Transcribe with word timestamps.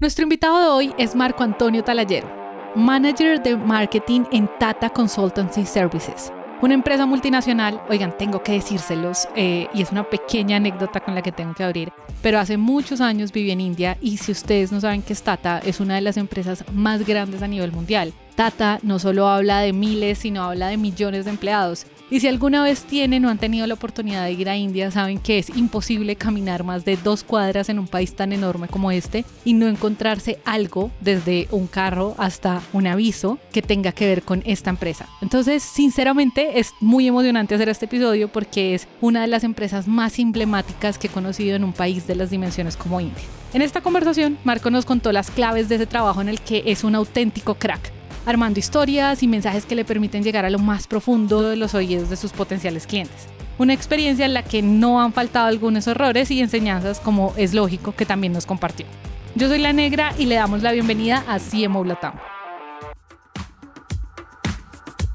Nuestro 0.00 0.22
invitado 0.22 0.58
de 0.58 0.66
hoy 0.66 0.94
es 0.96 1.14
Marco 1.14 1.44
Antonio 1.44 1.84
Talayero, 1.84 2.26
manager 2.74 3.42
de 3.42 3.54
marketing 3.54 4.22
en 4.32 4.48
Tata 4.58 4.88
Consultancy 4.88 5.66
Services, 5.66 6.32
una 6.62 6.72
empresa 6.72 7.04
multinacional. 7.04 7.82
Oigan, 7.90 8.16
tengo 8.16 8.42
que 8.42 8.52
decírselos 8.52 9.28
eh, 9.36 9.68
y 9.74 9.82
es 9.82 9.92
una 9.92 10.04
pequeña 10.04 10.56
anécdota 10.56 11.00
con 11.00 11.14
la 11.14 11.20
que 11.20 11.32
tengo 11.32 11.52
que 11.52 11.64
abrir, 11.64 11.92
pero 12.22 12.38
hace 12.38 12.56
muchos 12.56 13.02
años 13.02 13.30
viví 13.30 13.50
en 13.50 13.60
India 13.60 13.98
y 14.00 14.16
si 14.16 14.32
ustedes 14.32 14.72
no 14.72 14.80
saben 14.80 15.02
que 15.02 15.12
es 15.12 15.22
Tata, 15.22 15.58
es 15.58 15.80
una 15.80 15.96
de 15.96 16.00
las 16.00 16.16
empresas 16.16 16.64
más 16.72 17.06
grandes 17.06 17.42
a 17.42 17.48
nivel 17.48 17.70
mundial. 17.70 18.14
Tata 18.36 18.78
no 18.82 18.98
solo 18.98 19.28
habla 19.28 19.60
de 19.60 19.74
miles, 19.74 20.20
sino 20.20 20.44
habla 20.44 20.68
de 20.68 20.78
millones 20.78 21.26
de 21.26 21.32
empleados 21.32 21.84
y 22.10 22.20
si 22.20 22.26
alguna 22.26 22.62
vez 22.62 22.82
tienen 22.82 23.24
o 23.24 23.30
han 23.30 23.38
tenido 23.38 23.66
la 23.66 23.74
oportunidad 23.74 24.24
de 24.24 24.32
ir 24.32 24.48
a 24.48 24.56
India, 24.56 24.90
saben 24.90 25.18
que 25.18 25.38
es 25.38 25.48
imposible 25.50 26.16
caminar 26.16 26.64
más 26.64 26.84
de 26.84 26.96
dos 26.96 27.22
cuadras 27.22 27.68
en 27.68 27.78
un 27.78 27.86
país 27.86 28.14
tan 28.14 28.32
enorme 28.32 28.66
como 28.66 28.90
este 28.90 29.24
y 29.44 29.52
no 29.52 29.68
encontrarse 29.68 30.40
algo, 30.44 30.90
desde 31.00 31.46
un 31.52 31.68
carro 31.68 32.14
hasta 32.18 32.62
un 32.72 32.88
aviso, 32.88 33.38
que 33.52 33.62
tenga 33.62 33.92
que 33.92 34.06
ver 34.06 34.22
con 34.22 34.42
esta 34.44 34.70
empresa. 34.70 35.06
Entonces, 35.22 35.62
sinceramente, 35.62 36.58
es 36.58 36.72
muy 36.80 37.06
emocionante 37.06 37.54
hacer 37.54 37.68
este 37.68 37.84
episodio 37.84 38.28
porque 38.28 38.74
es 38.74 38.88
una 39.00 39.20
de 39.20 39.28
las 39.28 39.44
empresas 39.44 39.86
más 39.86 40.18
emblemáticas 40.18 40.98
que 40.98 41.06
he 41.06 41.10
conocido 41.10 41.54
en 41.54 41.64
un 41.64 41.72
país 41.72 42.06
de 42.06 42.16
las 42.16 42.30
dimensiones 42.30 42.76
como 42.76 43.00
India. 43.00 43.24
En 43.52 43.62
esta 43.62 43.80
conversación, 43.80 44.38
Marco 44.44 44.70
nos 44.70 44.84
contó 44.84 45.12
las 45.12 45.30
claves 45.30 45.68
de 45.68 45.76
ese 45.76 45.86
trabajo 45.86 46.20
en 46.20 46.28
el 46.28 46.40
que 46.40 46.64
es 46.66 46.84
un 46.84 46.94
auténtico 46.94 47.54
crack 47.54 47.99
armando 48.30 48.58
historias 48.58 49.22
y 49.22 49.28
mensajes 49.28 49.66
que 49.66 49.74
le 49.74 49.84
permiten 49.84 50.22
llegar 50.22 50.44
a 50.44 50.50
lo 50.50 50.58
más 50.58 50.86
profundo 50.86 51.42
de 51.42 51.56
los 51.56 51.74
oídos 51.74 52.08
de 52.08 52.16
sus 52.16 52.32
potenciales 52.32 52.86
clientes. 52.86 53.26
Una 53.58 53.74
experiencia 53.74 54.24
en 54.24 54.32
la 54.32 54.42
que 54.42 54.62
no 54.62 55.02
han 55.02 55.12
faltado 55.12 55.46
algunos 55.46 55.86
errores 55.86 56.30
y 56.30 56.40
enseñanzas 56.40 57.00
como 57.00 57.34
es 57.36 57.52
lógico 57.52 57.94
que 57.94 58.06
también 58.06 58.32
nos 58.32 58.46
compartió. 58.46 58.86
Yo 59.34 59.48
soy 59.48 59.58
La 59.58 59.72
Negra 59.72 60.14
y 60.18 60.26
le 60.26 60.36
damos 60.36 60.62
la 60.62 60.72
bienvenida 60.72 61.24
a 61.28 61.38
CMO 61.38 61.84
Latam. 61.84 62.14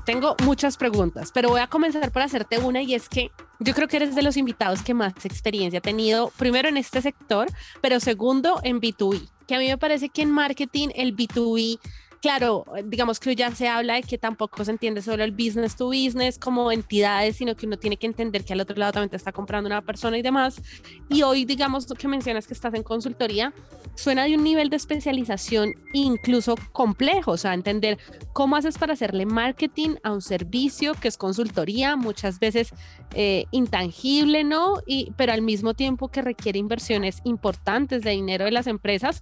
Tengo 0.05 0.35
muchas 0.43 0.77
preguntas, 0.77 1.31
pero 1.33 1.49
voy 1.49 1.61
a 1.61 1.67
comenzar 1.67 2.11
por 2.11 2.21
hacerte 2.21 2.59
una 2.59 2.83
y 2.83 2.93
es 2.93 3.09
que 3.09 3.31
yo 3.59 3.73
creo 3.73 3.87
que 3.87 3.97
eres 3.97 4.13
de 4.13 4.21
los 4.21 4.37
invitados 4.37 4.83
que 4.83 4.93
más 4.93 5.13
experiencia 5.25 5.79
ha 5.79 5.81
tenido, 5.81 6.31
primero 6.37 6.69
en 6.69 6.77
este 6.77 7.01
sector, 7.01 7.47
pero 7.81 7.99
segundo 7.99 8.59
en 8.63 8.79
B2B, 8.79 9.27
que 9.47 9.55
a 9.55 9.59
mí 9.59 9.67
me 9.67 9.79
parece 9.79 10.09
que 10.09 10.21
en 10.21 10.29
marketing 10.29 10.89
el 10.93 11.15
B2B 11.15 11.79
claro, 12.25 12.65
digamos 12.85 13.19
que 13.19 13.35
ya 13.35 13.53
se 13.53 13.67
habla 13.67 13.93
de 13.93 14.01
que 14.01 14.17
tampoco 14.17 14.65
se 14.65 14.71
entiende 14.71 15.03
solo 15.03 15.23
el 15.23 15.31
business 15.31 15.75
to 15.75 15.89
business 15.89 16.39
como 16.39 16.71
entidades, 16.71 17.35
sino 17.35 17.55
que 17.55 17.67
uno 17.67 17.77
tiene 17.77 17.97
que 17.97 18.07
entender 18.07 18.43
que 18.43 18.53
al 18.53 18.61
otro 18.61 18.75
lado 18.77 18.93
también 18.93 19.11
te 19.11 19.15
está 19.15 19.31
comprando 19.31 19.67
una 19.67 19.83
persona 19.83 20.17
y 20.17 20.23
demás. 20.23 20.59
Y 21.07 21.21
hoy, 21.21 21.45
digamos, 21.45 21.85
que 21.85 22.07
mencionas 22.07 22.47
que 22.47 22.55
estás 22.55 22.73
en 22.73 22.81
consultoría, 22.81 23.53
suena 23.93 24.23
de 24.23 24.35
un 24.35 24.43
nivel 24.43 24.71
de 24.71 24.75
especialización 24.77 25.75
incluso 25.93 26.55
complejo, 26.71 27.33
o 27.33 27.37
sea, 27.37 27.53
entender 27.53 27.99
cómo 28.33 28.55
haces 28.55 28.79
para 28.79 28.93
hacerle 28.93 29.27
marketing 29.27 29.97
a 30.01 30.11
un 30.11 30.23
servicio 30.23 30.95
que 30.95 31.09
es 31.09 31.17
consultoría, 31.17 31.95
muchas 31.95 32.39
veces 32.39 32.73
eh, 33.13 33.45
intangible, 33.51 34.43
¿no? 34.43 34.77
Y, 34.87 35.11
pero 35.15 35.31
al 35.31 35.43
mismo 35.43 35.75
tiempo 35.75 36.07
que 36.07 36.23
requiere 36.23 36.57
inversiones 36.57 37.21
importantes 37.23 38.01
de 38.01 38.09
dinero 38.09 38.45
de 38.45 38.51
las 38.51 38.65
empresas 38.65 39.21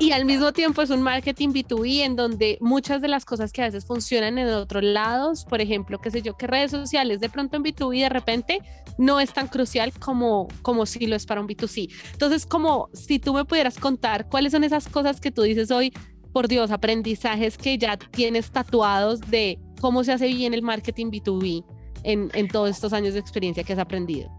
y 0.00 0.12
al 0.12 0.24
mismo 0.24 0.52
tiempo 0.52 0.82
es 0.82 0.90
un 0.90 1.02
marketing 1.02 1.48
B2B 1.48 2.00
en 2.00 2.16
donde 2.16 2.58
muchas 2.60 3.02
de 3.02 3.08
las 3.08 3.24
cosas 3.24 3.52
que 3.52 3.62
a 3.62 3.64
veces 3.64 3.84
funcionan 3.84 4.38
en 4.38 4.48
otros 4.48 4.84
lados, 4.84 5.44
por 5.44 5.60
ejemplo, 5.60 5.98
qué 5.98 6.10
sé 6.10 6.22
yo, 6.22 6.36
que 6.36 6.46
redes 6.46 6.70
sociales 6.70 7.20
de 7.20 7.28
pronto 7.28 7.56
en 7.56 7.64
B2B 7.64 8.02
de 8.02 8.08
repente 8.08 8.60
no 8.96 9.20
es 9.20 9.32
tan 9.32 9.48
crucial 9.48 9.92
como, 9.98 10.48
como 10.62 10.86
si 10.86 11.06
lo 11.06 11.16
es 11.16 11.26
para 11.26 11.40
un 11.40 11.48
B2C. 11.48 11.88
Entonces, 12.12 12.46
como 12.46 12.88
si 12.92 13.18
tú 13.18 13.34
me 13.34 13.44
pudieras 13.44 13.78
contar 13.78 14.28
cuáles 14.28 14.52
son 14.52 14.64
esas 14.64 14.88
cosas 14.88 15.20
que 15.20 15.30
tú 15.30 15.42
dices 15.42 15.70
hoy, 15.70 15.92
por 16.32 16.48
Dios, 16.48 16.70
aprendizajes 16.70 17.58
que 17.58 17.78
ya 17.78 17.96
tienes 17.96 18.50
tatuados 18.50 19.20
de 19.20 19.58
cómo 19.80 20.04
se 20.04 20.12
hace 20.12 20.28
bien 20.28 20.54
el 20.54 20.62
marketing 20.62 21.06
B2B 21.06 21.64
en, 22.04 22.30
en 22.34 22.48
todos 22.48 22.70
estos 22.70 22.92
años 22.92 23.14
de 23.14 23.20
experiencia 23.20 23.64
que 23.64 23.72
has 23.72 23.78
aprendido. 23.78 24.30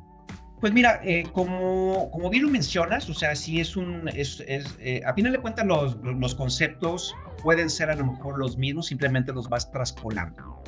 Pues 0.60 0.74
mira, 0.74 1.00
eh, 1.04 1.24
como, 1.32 2.12
como 2.12 2.30
bien 2.30 2.44
lo 2.44 2.50
mencionas, 2.50 3.10
o 3.10 3.14
sea, 3.14 3.36
sí 3.36 3.62
es 3.62 3.78
un, 3.78 4.10
es, 4.10 4.44
es 4.46 4.76
eh, 4.80 5.02
a 5.06 5.14
final 5.14 5.32
de 5.32 5.40
cuentas 5.40 5.66
los, 5.66 5.96
los 6.04 6.36
conceptos 6.36 7.16
pueden 7.42 7.70
ser 7.70 7.90
a 7.90 7.96
lo 7.96 8.06
mejor 8.06 8.38
los 8.38 8.58
mismos, 8.58 8.88
simplemente 8.88 9.32
los 9.32 9.48
vas 9.48 9.72
traspolando. 9.72 10.62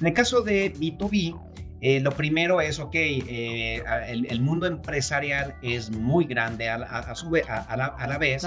En 0.00 0.08
el 0.08 0.12
caso 0.12 0.42
de 0.42 0.74
B2B, 0.74 1.40
eh, 1.80 2.00
lo 2.00 2.10
primero 2.10 2.60
es, 2.60 2.78
ok, 2.78 2.94
el, 2.94 4.26
el, 4.28 4.40
mundo 4.42 4.66
empresarial 4.66 5.56
es 5.62 5.90
muy 5.90 6.26
grande 6.26 6.68
a, 6.68 6.76
a, 6.76 7.14
su, 7.14 7.34
a, 7.48 7.76
la, 7.76 7.86
a 7.86 8.06
la, 8.06 8.18
vez. 8.18 8.46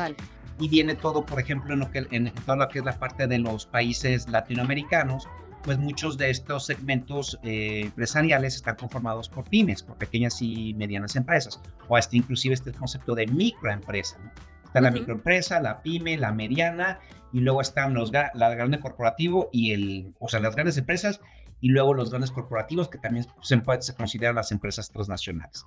Y 0.59 0.69
viene 0.69 0.95
todo, 0.95 1.25
por 1.25 1.39
ejemplo, 1.39 1.73
en, 1.73 1.79
lo 1.79 1.91
que, 1.91 2.05
en 2.11 2.31
toda 2.45 2.57
lo 2.57 2.69
que 2.69 2.79
es 2.79 2.85
la 2.85 2.97
parte 2.97 3.27
de 3.27 3.39
los 3.39 3.65
países 3.65 4.29
latinoamericanos, 4.29 5.27
pues 5.65 5.79
muchos 5.79 6.17
de 6.17 6.29
estos 6.29 6.67
segmentos 6.67 7.39
eh, 7.43 7.81
empresariales 7.85 8.55
están 8.55 8.75
conformados 8.75 9.27
por 9.27 9.49
pymes, 9.49 9.81
por 9.81 9.97
pequeñas 9.97 10.39
y 10.41 10.75
medianas 10.75 11.15
empresas, 11.15 11.59
o 11.87 11.97
hasta 11.97 12.15
inclusive 12.15 12.53
este 12.53 12.71
concepto 12.71 13.15
de 13.15 13.25
microempresa. 13.25 14.17
Está 14.63 14.79
la 14.79 14.91
microempresa, 14.91 15.59
la 15.59 15.81
pyme, 15.81 16.17
la 16.17 16.31
mediana, 16.31 16.99
y 17.33 17.39
luego 17.39 17.61
están 17.61 17.95
los 17.95 18.11
la 18.11 18.55
grande 18.55 18.79
corporativo 18.79 19.49
y 19.51 19.71
el, 19.71 20.13
o 20.19 20.29
sea, 20.29 20.39
las 20.39 20.55
grandes 20.55 20.77
empresas, 20.77 21.19
y 21.61 21.69
luego 21.69 21.95
los 21.95 22.11
grandes 22.11 22.31
corporativos 22.31 22.89
que 22.89 22.99
también 22.99 23.25
se, 23.41 23.59
se 23.79 23.95
consideran 23.95 24.35
las 24.35 24.51
empresas 24.51 24.91
transnacionales. 24.91 25.65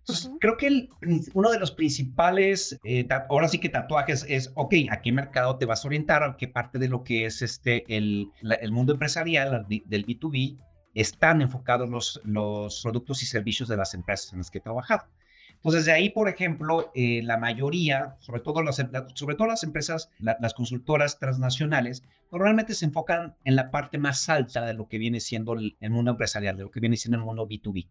Entonces, 0.00 0.30
creo 0.40 0.56
que 0.56 0.66
el, 0.66 0.88
uno 1.34 1.50
de 1.50 1.58
los 1.58 1.70
principales, 1.70 2.78
eh, 2.84 3.06
ahora 3.28 3.48
sí 3.48 3.58
que 3.58 3.68
tatuajes 3.68 4.24
es, 4.28 4.50
ok, 4.54 4.74
¿a 4.90 5.02
qué 5.02 5.12
mercado 5.12 5.56
te 5.56 5.66
vas 5.66 5.84
a 5.84 5.88
orientar? 5.88 6.22
¿A 6.22 6.36
qué 6.36 6.48
parte 6.48 6.78
de 6.78 6.88
lo 6.88 7.04
que 7.04 7.26
es 7.26 7.42
este, 7.42 7.84
el, 7.96 8.30
el 8.42 8.72
mundo 8.72 8.92
empresarial 8.92 9.66
del 9.68 10.06
B2B 10.06 10.58
están 10.94 11.42
enfocados 11.42 11.88
los, 11.88 12.20
los 12.24 12.82
productos 12.82 13.22
y 13.22 13.26
servicios 13.26 13.68
de 13.68 13.76
las 13.76 13.94
empresas 13.94 14.32
en 14.32 14.38
las 14.38 14.50
que 14.50 14.58
he 14.58 14.62
trabajado? 14.62 15.04
Entonces, 15.54 15.84
de 15.84 15.92
ahí, 15.92 16.08
por 16.08 16.30
ejemplo, 16.30 16.90
eh, 16.94 17.20
la 17.22 17.36
mayoría, 17.36 18.16
sobre 18.20 18.40
todo 18.40 18.62
las, 18.62 18.82
sobre 19.14 19.36
todo 19.36 19.46
las 19.46 19.62
empresas, 19.62 20.10
las 20.18 20.54
consultoras 20.54 21.18
transnacionales, 21.18 22.02
normalmente 22.32 22.74
se 22.74 22.86
enfocan 22.86 23.36
en 23.44 23.56
la 23.56 23.70
parte 23.70 23.98
más 23.98 24.30
alta 24.30 24.64
de 24.64 24.72
lo 24.72 24.88
que 24.88 24.96
viene 24.96 25.20
siendo 25.20 25.52
el, 25.52 25.76
el 25.80 25.90
mundo 25.90 26.12
empresarial, 26.12 26.56
de 26.56 26.62
lo 26.62 26.70
que 26.70 26.80
viene 26.80 26.96
siendo 26.96 27.18
el 27.18 27.24
mundo 27.24 27.46
B2B 27.46 27.88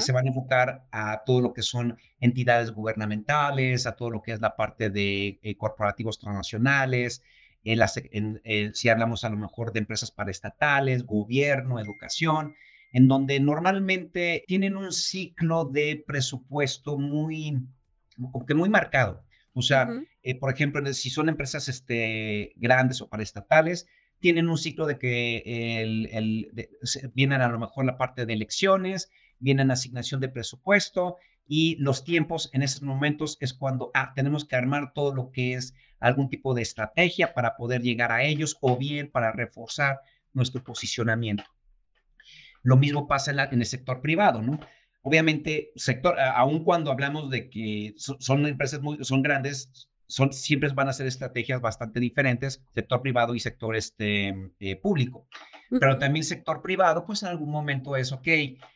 se 0.00 0.12
van 0.12 0.26
a 0.26 0.28
enfocar 0.28 0.86
a 0.90 1.22
todo 1.24 1.40
lo 1.40 1.52
que 1.52 1.62
son 1.62 1.98
entidades 2.20 2.72
gubernamentales, 2.72 3.86
a 3.86 3.96
todo 3.96 4.10
lo 4.10 4.22
que 4.22 4.32
es 4.32 4.40
la 4.40 4.56
parte 4.56 4.90
de 4.90 5.38
eh, 5.42 5.56
corporativos 5.56 6.18
transnacionales, 6.18 7.22
en 7.64 8.40
eh, 8.44 8.70
si 8.74 8.88
hablamos 8.88 9.24
a 9.24 9.28
lo 9.28 9.36
mejor 9.36 9.72
de 9.72 9.80
empresas 9.80 10.12
paraestatales, 10.12 11.04
gobierno, 11.04 11.80
educación, 11.80 12.54
en 12.92 13.08
donde 13.08 13.40
normalmente 13.40 14.44
tienen 14.46 14.76
un 14.76 14.92
ciclo 14.92 15.64
de 15.64 16.04
presupuesto 16.06 16.96
muy, 16.96 17.66
que 18.46 18.54
muy 18.54 18.68
marcado. 18.68 19.24
O 19.52 19.62
sea, 19.62 19.88
eh, 20.22 20.38
por 20.38 20.52
ejemplo, 20.52 20.92
si 20.92 21.10
son 21.10 21.28
empresas 21.28 21.68
este, 21.68 22.52
grandes 22.56 23.00
o 23.00 23.08
paraestatales, 23.08 23.88
tienen 24.20 24.48
un 24.48 24.58
ciclo 24.58 24.86
de 24.86 24.98
que 24.98 25.42
el, 25.82 26.70
vienen 27.14 27.40
a 27.40 27.48
lo 27.48 27.58
mejor 27.58 27.84
la 27.84 27.98
parte 27.98 28.26
de 28.26 28.32
elecciones, 28.32 29.10
vienen 29.38 29.70
asignación 29.70 30.20
de 30.20 30.28
presupuesto 30.28 31.16
y 31.48 31.76
los 31.76 32.04
tiempos 32.04 32.50
en 32.52 32.62
esos 32.62 32.82
momentos 32.82 33.38
es 33.40 33.54
cuando 33.54 33.90
ah, 33.94 34.12
tenemos 34.14 34.44
que 34.44 34.56
armar 34.56 34.92
todo 34.92 35.14
lo 35.14 35.30
que 35.30 35.54
es 35.54 35.74
algún 36.00 36.28
tipo 36.28 36.54
de 36.54 36.62
estrategia 36.62 37.34
para 37.34 37.56
poder 37.56 37.82
llegar 37.82 38.12
a 38.12 38.24
ellos 38.24 38.56
o 38.60 38.76
bien 38.76 39.10
para 39.10 39.32
reforzar 39.32 40.00
nuestro 40.32 40.62
posicionamiento. 40.62 41.44
Lo 42.62 42.76
mismo 42.76 43.06
pasa 43.06 43.30
en, 43.30 43.60
el 43.60 43.66
sector 43.66 44.00
privado, 44.00 44.42
¿no? 44.42 44.58
Obviamente, 45.02 45.70
sector, 45.76 46.18
aun 46.18 46.64
cuando 46.64 46.90
hablamos 46.90 47.30
de 47.30 47.48
que 47.48 47.94
son 47.96 48.44
empresas 48.44 48.80
muy, 48.82 48.98
son 49.04 49.22
grandes, 49.22 49.88
son, 50.08 50.32
siempre 50.32 50.68
van 50.70 50.88
a 50.88 50.92
ser 50.92 51.06
estrategias 51.06 51.60
bastante 51.60 52.00
diferentes, 52.00 52.60
sector 52.74 53.02
privado 53.02 53.36
y 53.36 53.40
sector 53.40 53.76
este, 53.76 54.34
eh, 54.58 54.76
público. 54.76 55.28
Pero 55.68 55.98
también 55.98 56.24
sector 56.24 56.62
privado, 56.62 57.04
pues 57.04 57.22
en 57.22 57.28
algún 57.28 57.50
momento 57.50 57.96
es, 57.96 58.12
ok, 58.12 58.28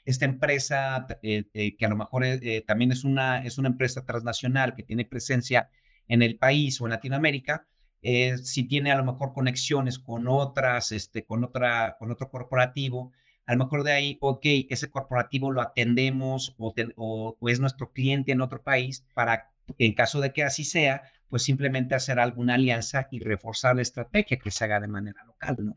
esta 0.05 0.25
empresa 0.25 1.07
eh, 1.23 1.45
eh, 1.55 1.77
que 1.77 1.87
a 1.87 1.89
lo 1.89 1.97
mejor 1.97 2.25
también 2.67 2.93
es 2.93 3.05
una, 3.05 3.45
es 3.45 3.59
una 3.59 3.69
empresa 3.69 4.05
transnacional 4.05 4.75
que 4.75 4.83
tiene 4.83 5.05
presencia 5.05 5.71
en 6.09 6.23
el 6.23 6.37
país 6.37 6.81
o 6.81 6.87
en 6.87 6.91
Latinoamérica, 6.91 7.67
si 8.03 8.65
tiene 8.65 8.91
a 8.91 8.97
lo 8.97 9.05
mejor 9.05 9.33
conexiones 9.33 9.99
con 9.99 10.27
otras, 10.27 10.91
este, 10.91 11.25
con, 11.25 11.45
otra, 11.45 11.97
con 11.99 12.11
otro 12.11 12.29
corporativo, 12.31 13.13
a 13.47 13.55
lo 13.55 13.65
mejor 13.65 13.85
de 13.85 13.93
ahí, 13.93 14.19
ok, 14.21 14.45
ese 14.69 14.91
corporativo 14.91 15.51
lo 15.51 15.61
atendemos 15.61 16.55
o, 16.59 16.75
o 16.97 17.49
es 17.49 17.61
nuestro 17.61 17.93
cliente 17.93 18.33
en 18.33 18.41
otro 18.41 18.63
país 18.63 19.07
para, 19.15 19.51
en 19.79 19.95
caso 19.95 20.21
de 20.21 20.33
que 20.33 20.45
así 20.45 20.65
sea, 20.65 21.03
pues 21.31 21.45
simplemente 21.45 21.95
hacer 21.95 22.19
alguna 22.19 22.55
alianza 22.55 23.09
y 23.11 23.21
reforzar 23.21 23.77
la 23.77 23.83
estrategia 23.83 24.39
que 24.39 24.51
se 24.51 24.65
haga 24.65 24.81
de 24.81 24.89
manera 24.89 25.25
local, 25.25 25.57
¿no? 25.61 25.75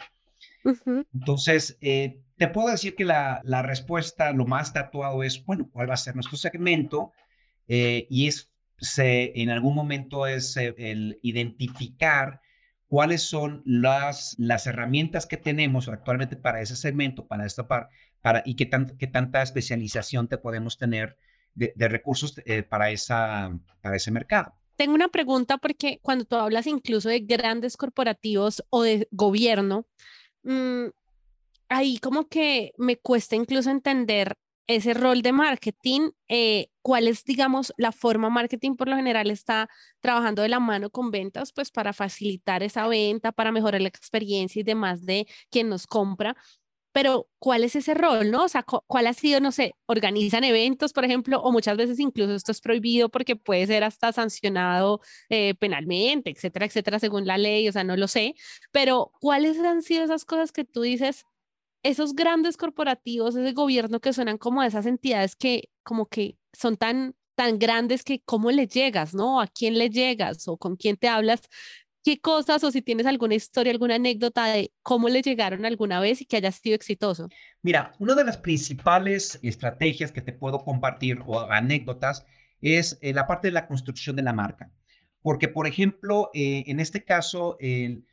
Entonces, 1.13 1.77
eh, 1.81 2.21
te 2.38 2.48
puedo 2.48 2.69
decir 2.69 2.95
que 2.95 3.06
la, 3.06 3.42
respuesta, 3.63 4.31
lo 4.31 4.45
más 4.45 4.74
tatuado 4.74 5.24
es, 5.24 5.44
bueno, 5.45 5.69
¿cuál 5.71 5.89
va 5.89 5.94
a 5.94 5.98
ser 5.98 6.15
nuestro 6.15 6.38
segmento? 6.38 7.12
Eh, 7.68 8.07
y 8.10 8.27
es 8.27 8.54
se, 8.83 9.31
en 9.42 9.50
algún 9.50 9.75
momento 9.75 10.27
es 10.27 10.57
eh, 10.57 10.74
el 10.77 11.19
identificar 11.21 12.42
cuáles 12.88 13.24
son 13.24 13.63
las, 13.65 14.36
las 14.38 14.68
herramientas 14.68 15.25
que 15.25 15.38
tenemos 15.38 15.88
actualmente 15.88 16.36
para 16.36 16.62
ese 16.62 16.75
segmento, 16.75 17.25
para 17.25 17.45
esta 17.45 17.68
par, 17.68 17.89
para, 18.21 18.44
y 18.45 18.56
qué, 18.56 18.66
tan, 18.66 18.98
qué 18.98 19.07
tanta 19.07 19.42
especialización 19.42 20.27
te 20.27 20.38
podemos 20.38 20.77
tener 20.77 21.18
de, 21.56 21.74
recursos 21.88 22.36
eh, 22.45 22.63
para, 22.63 22.92
esa, 22.92 23.57
para 23.81 23.95
ese 23.95 24.12
mercado. 24.12 24.54
Tengo 24.75 24.95
una 24.95 25.07
pregunta 25.07 25.57
porque 25.57 26.00
cuando 26.01 26.25
tú 26.25 26.36
hablas 26.36 26.68
incluso 26.68 27.09
de 27.09 27.19
grandes 27.19 27.77
corporativos 27.77 28.63
o 28.69 28.81
de 28.83 29.07
gobierno, 29.12 29.88
mmm, 30.44 30.88
ahí 31.69 31.98
como 32.00 32.28
que 32.28 32.74
me 32.78 32.98
cuesta 32.98 33.36
incluso 33.36 33.69
entender 33.72 34.36
ese 34.68 34.94
rol 34.94 35.22
de 35.22 35.34
marketing, 35.34 36.12
eh, 36.30 36.68
cuál 36.81 37.07
es, 37.07 37.25
digamos, 37.25 37.74
la 37.78 37.92
forma 37.92 38.30
marketing 38.30 38.75
por 38.75 38.88
lo 38.88 38.95
general 38.95 39.30
está 39.30 39.69
trabajando 40.01 40.42
de 40.42 40.50
la 40.50 40.60
mano 40.60 40.90
con 40.90 41.12
ventas, 41.12 41.51
pues 41.54 41.69
para 41.72 41.92
facilitar 41.94 42.63
esa 42.63 42.88
venta, 42.88 43.31
para 43.34 43.51
mejorar 43.51 43.81
la 43.81 43.90
experiencia 43.90 44.62
y 44.62 44.63
demás 44.63 45.06
de 45.06 45.28
quien 45.50 45.69
nos 45.69 45.86
compra. 45.88 46.36
Pero, 46.94 47.28
¿cuál 47.40 47.63
es 47.63 47.75
ese 47.75 47.95
rol, 47.95 48.30
no? 48.30 48.45
O 48.45 48.48
sea, 48.48 48.63
¿cuál 48.63 49.07
ha 49.07 49.13
sido, 49.13 49.40
no 49.40 49.51
sé, 49.51 49.74
organizan 49.88 50.44
eventos, 50.44 50.94
por 50.94 51.04
ejemplo, 51.06 51.42
o 51.42 51.51
muchas 51.51 51.75
veces 51.75 52.00
incluso 52.00 52.36
esto 52.36 52.51
es 52.51 52.62
prohibido 52.62 53.10
porque 53.10 53.36
puede 53.36 53.66
ser 53.66 53.84
hasta 53.84 54.13
sancionado 54.13 55.01
eh, 55.30 55.56
penalmente, 55.56 56.30
etcétera, 56.30 56.68
etcétera, 56.68 57.00
según 57.00 57.25
la 57.25 57.38
ley, 57.40 57.68
o 57.68 57.72
sea, 57.72 57.84
no 57.84 57.98
lo 57.98 58.07
sé. 58.07 58.36
Pero, 58.72 59.12
¿cuáles 59.19 59.60
han 59.60 59.81
sido 59.81 60.04
esas 60.04 60.24
cosas 60.24 60.51
que 60.51 60.66
tú 60.66 60.81
dices, 60.81 61.25
esos 61.84 62.16
grandes 62.16 62.57
corporativos, 62.57 63.36
ese 63.36 63.54
gobierno 63.54 64.00
que 64.00 64.13
suenan 64.13 64.38
como 64.38 64.63
esas 64.63 64.86
entidades 64.86 65.36
que 65.36 65.69
como 65.84 66.07
que 66.07 66.38
son 66.54 66.78
tan, 66.78 67.16
tan 67.36 67.60
grandes 67.60 68.04
que 68.04 68.22
cómo 68.25 68.51
le 68.51 68.68
llegas, 68.68 69.13
¿no? 69.16 69.42
¿A 69.42 69.48
quién 69.48 69.78
le 69.80 69.90
llegas 69.90 70.48
o 70.48 70.57
con 70.57 70.75
quién 70.78 70.98
te 70.98 71.07
hablas? 71.10 71.42
¿Qué 72.03 72.19
cosas 72.19 72.63
o 72.65 72.71
si 72.71 72.81
tienes 72.81 73.05
alguna 73.05 73.35
historia, 73.35 73.71
alguna 73.71 73.95
anécdota 73.95 74.47
de 74.47 74.73
cómo 74.81 75.07
le 75.07 75.21
llegaron 75.21 75.65
alguna 75.65 76.01
vez 76.01 76.21
y 76.21 76.25
que 76.25 76.35
haya 76.35 76.51
sido 76.51 76.75
exitoso? 76.75 77.29
Mira, 77.61 77.94
una 77.97 78.13
de 78.13 78.25
las 78.25 78.38
principales 78.38 79.39
estrategias 79.41 80.11
que 80.11 80.21
te 80.21 80.33
puedo 80.33 80.59
compartir 80.65 81.19
o 81.25 81.39
anécdotas 81.39 82.25
es 82.59 83.00
eh, 83.01 83.13
la 83.13 83.25
parte 83.25 83.47
de 83.47 83.53
la 83.53 83.67
construcción 83.67 84.17
de 84.17 84.23
la 84.23 84.33
marca. 84.33 84.69
Porque, 85.21 85.47
por 85.47 85.65
ejemplo, 85.65 86.29
eh, 86.33 86.65
en 86.67 86.81
este 86.81 87.05
caso, 87.05 87.55
en, 87.61 88.06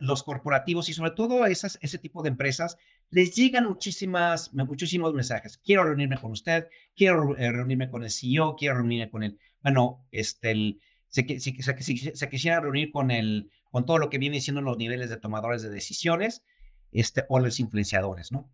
los 0.00 0.22
corporativos 0.22 0.88
y 0.88 0.92
sobre 0.92 1.12
todo 1.12 1.46
esas, 1.46 1.78
ese 1.80 1.98
tipo 1.98 2.22
de 2.22 2.28
empresas, 2.28 2.76
les 3.10 3.34
llegan 3.34 3.66
muchísimas, 3.66 4.52
muchísimos 4.52 5.12
mensajes. 5.14 5.58
Quiero 5.58 5.84
reunirme 5.84 6.18
con 6.18 6.32
usted, 6.32 6.68
quiero 6.94 7.36
eh, 7.36 7.50
reunirme 7.50 7.90
con 7.90 8.04
el 8.04 8.10
CEO, 8.10 8.56
quiero 8.56 8.76
reunirme 8.76 9.10
con 9.10 9.22
el, 9.22 9.38
bueno, 9.62 10.06
este, 10.10 10.50
el, 10.50 10.80
se, 11.12 11.38
se, 11.38 11.62
se, 11.62 12.16
se, 12.16 12.28
quisiera 12.28 12.60
reunir 12.60 12.90
con 12.90 13.12
el, 13.12 13.50
con 13.70 13.86
todo 13.86 13.98
lo 13.98 14.10
que 14.10 14.18
viene 14.18 14.40
siendo 14.40 14.60
los 14.60 14.76
niveles 14.76 15.10
de 15.10 15.18
tomadores 15.18 15.62
de 15.62 15.70
decisiones, 15.70 16.42
este, 16.90 17.24
o 17.28 17.38
los 17.38 17.60
influenciadores, 17.60 18.32
¿no? 18.32 18.50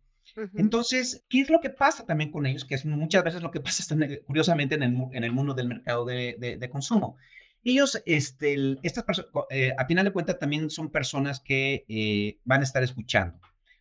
Entonces, 0.54 1.24
¿qué 1.30 1.40
es 1.40 1.48
lo 1.48 1.60
que 1.60 1.70
pasa 1.70 2.04
también 2.04 2.30
con 2.30 2.44
ellos? 2.44 2.66
Que 2.66 2.74
es 2.74 2.84
muchas 2.84 3.24
veces 3.24 3.42
lo 3.42 3.50
que 3.50 3.60
pasa, 3.60 3.82
curiosamente, 4.26 4.74
en 4.74 4.82
el, 4.82 4.96
en 5.12 5.24
el 5.24 5.32
mundo 5.32 5.54
del 5.54 5.68
mercado 5.68 6.04
de, 6.04 6.36
de, 6.38 6.58
de 6.58 6.68
consumo 6.68 7.16
ellos, 7.64 8.00
este, 8.06 8.78
estas 8.82 9.04
personas, 9.04 9.30
eh, 9.50 9.72
a 9.76 9.86
final 9.86 10.04
de 10.04 10.12
cuentas, 10.12 10.38
también 10.38 10.70
son 10.70 10.90
personas 10.90 11.40
que 11.40 11.84
eh, 11.88 12.38
van 12.44 12.60
a 12.60 12.64
estar 12.64 12.82
escuchando, 12.82 13.38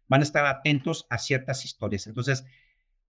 van 0.08 0.22
a 0.22 0.24
estar 0.24 0.46
atentos 0.46 1.06
a 1.10 1.18
ciertas 1.18 1.66
historias. 1.66 2.08
Entonces, 2.08 2.46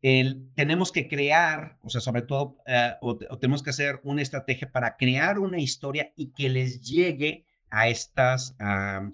tenemos 0.01 0.93
que 0.93 1.09
crear, 1.09 1.79
o 1.83 1.91
sea, 1.91 2.01
sobre 2.01 2.23
todo, 2.23 2.59
eh, 2.67 2.95
tenemos 3.41 3.63
que 3.63 3.71
hacer 3.71 4.01
una 4.05 4.23
estrategia 4.23 4.71
para 4.71 4.97
crear 4.97 5.39
una 5.39 5.59
historia 5.59 6.13
y 6.17 6.33
que 6.33 6.49
les 6.49 6.83
llegue 6.83 7.47
a 7.71 7.89
estas, 7.89 8.55
a, 8.61 9.11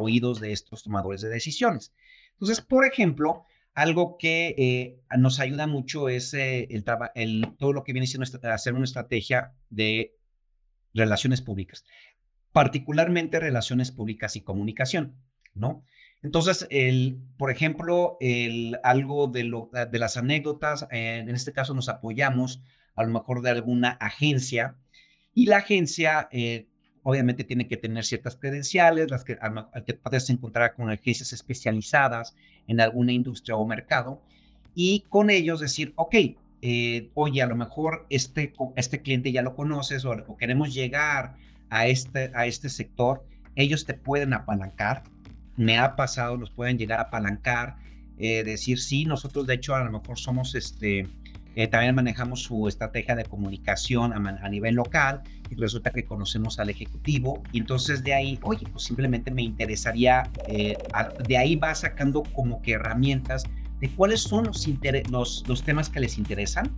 oídos 0.00 0.40
de 0.40 0.52
estos 0.52 0.82
tomadores 0.82 1.20
de 1.20 1.28
decisiones. 1.28 1.92
Entonces, 2.32 2.60
por 2.60 2.84
ejemplo, 2.84 3.44
algo 3.74 4.16
que 4.16 5.00
nos 5.16 5.40
ayuda 5.40 5.66
mucho 5.66 6.08
es 6.08 6.34
el, 6.34 6.84
el, 7.14 7.54
todo 7.58 7.72
lo 7.72 7.84
que 7.84 7.92
viene 7.92 8.06
siendo 8.06 8.26
hacer 8.48 8.74
una 8.74 8.84
estrategia 8.84 9.52
de 9.70 10.16
relaciones 10.94 11.42
públicas, 11.42 11.84
particularmente 12.52 13.40
relaciones 13.40 13.90
públicas 13.90 14.36
y 14.36 14.40
comunicación, 14.40 15.16
¿no? 15.54 15.84
Entonces, 16.22 16.66
el, 16.70 17.18
por 17.36 17.50
ejemplo, 17.50 18.16
el, 18.20 18.78
algo 18.82 19.28
de, 19.28 19.44
lo, 19.44 19.70
de 19.72 19.98
las 19.98 20.16
anécdotas, 20.16 20.86
eh, 20.90 21.18
en 21.18 21.34
este 21.34 21.52
caso 21.52 21.74
nos 21.74 21.88
apoyamos 21.88 22.62
a 22.96 23.04
lo 23.04 23.10
mejor 23.10 23.42
de 23.42 23.50
alguna 23.50 23.90
agencia 23.90 24.76
y 25.32 25.46
la 25.46 25.58
agencia 25.58 26.28
eh, 26.32 26.66
obviamente 27.04 27.44
tiene 27.44 27.68
que 27.68 27.76
tener 27.76 28.04
ciertas 28.04 28.36
credenciales, 28.36 29.10
las 29.10 29.24
que, 29.24 29.38
al, 29.40 29.68
que 29.86 29.94
puedes 29.94 30.28
encontrar 30.30 30.74
con 30.74 30.90
agencias 30.90 31.32
especializadas 31.32 32.34
en 32.66 32.80
alguna 32.80 33.12
industria 33.12 33.56
o 33.56 33.64
mercado 33.64 34.20
y 34.74 35.06
con 35.08 35.30
ellos 35.30 35.60
decir, 35.60 35.92
ok, 35.96 36.14
eh, 36.60 37.10
oye, 37.14 37.40
a 37.40 37.46
lo 37.46 37.54
mejor 37.54 38.06
este, 38.10 38.52
este 38.76 39.00
cliente 39.00 39.30
ya 39.30 39.42
lo 39.42 39.54
conoces 39.54 40.04
o, 40.04 40.36
queremos 40.36 40.74
llegar 40.74 41.36
a 41.70 41.86
este, 41.86 42.32
a 42.34 42.46
este 42.46 42.68
sector, 42.68 43.24
ellos 43.54 43.86
te 43.86 43.94
pueden 43.94 44.34
apalancar. 44.34 45.04
Me 45.58 45.78
ha 45.78 45.94
pasado, 45.94 46.38
los 46.38 46.50
pueden 46.50 46.78
llegar 46.78 46.98
a 47.00 47.02
apalancar, 47.02 47.76
eh, 48.16 48.42
decir, 48.44 48.80
sí, 48.80 49.04
nosotros 49.04 49.46
de 49.46 49.54
hecho 49.54 49.74
a 49.74 49.84
lo 49.84 49.90
mejor 49.92 50.18
somos, 50.18 50.54
este, 50.54 51.06
eh, 51.54 51.66
también 51.66 51.94
manejamos 51.94 52.42
su 52.42 52.66
estrategia 52.66 53.14
de 53.14 53.24
comunicación 53.24 54.14
a, 54.14 54.48
nivel 54.48 54.76
local 54.76 55.22
y 55.50 55.54
resulta 55.56 55.90
que 55.90 56.06
conocemos 56.06 56.58
al 56.58 56.70
ejecutivo 56.70 57.42
y 57.52 57.58
entonces 57.58 58.02
de 58.02 58.14
ahí, 58.14 58.38
oye, 58.42 58.66
pues 58.72 58.84
simplemente 58.84 59.30
me 59.30 59.42
interesaría, 59.42 60.30
de 60.48 61.36
ahí 61.36 61.56
va 61.56 61.74
sacando 61.74 62.22
como 62.32 62.62
que 62.62 62.72
herramientas 62.72 63.44
de 63.80 63.90
cuáles 63.90 64.20
son 64.20 64.46
los, 64.46 64.66
los, 65.10 65.44
los 65.46 65.62
temas 65.62 65.90
que 65.90 66.00
les 66.00 66.16
interesan, 66.18 66.70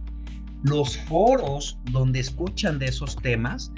los 0.63 0.99
foros 0.99 1.79
donde 1.91 2.21
escuchan 2.21 2.79
de 2.79 2.87
esos 2.87 3.17
temas 3.17 3.73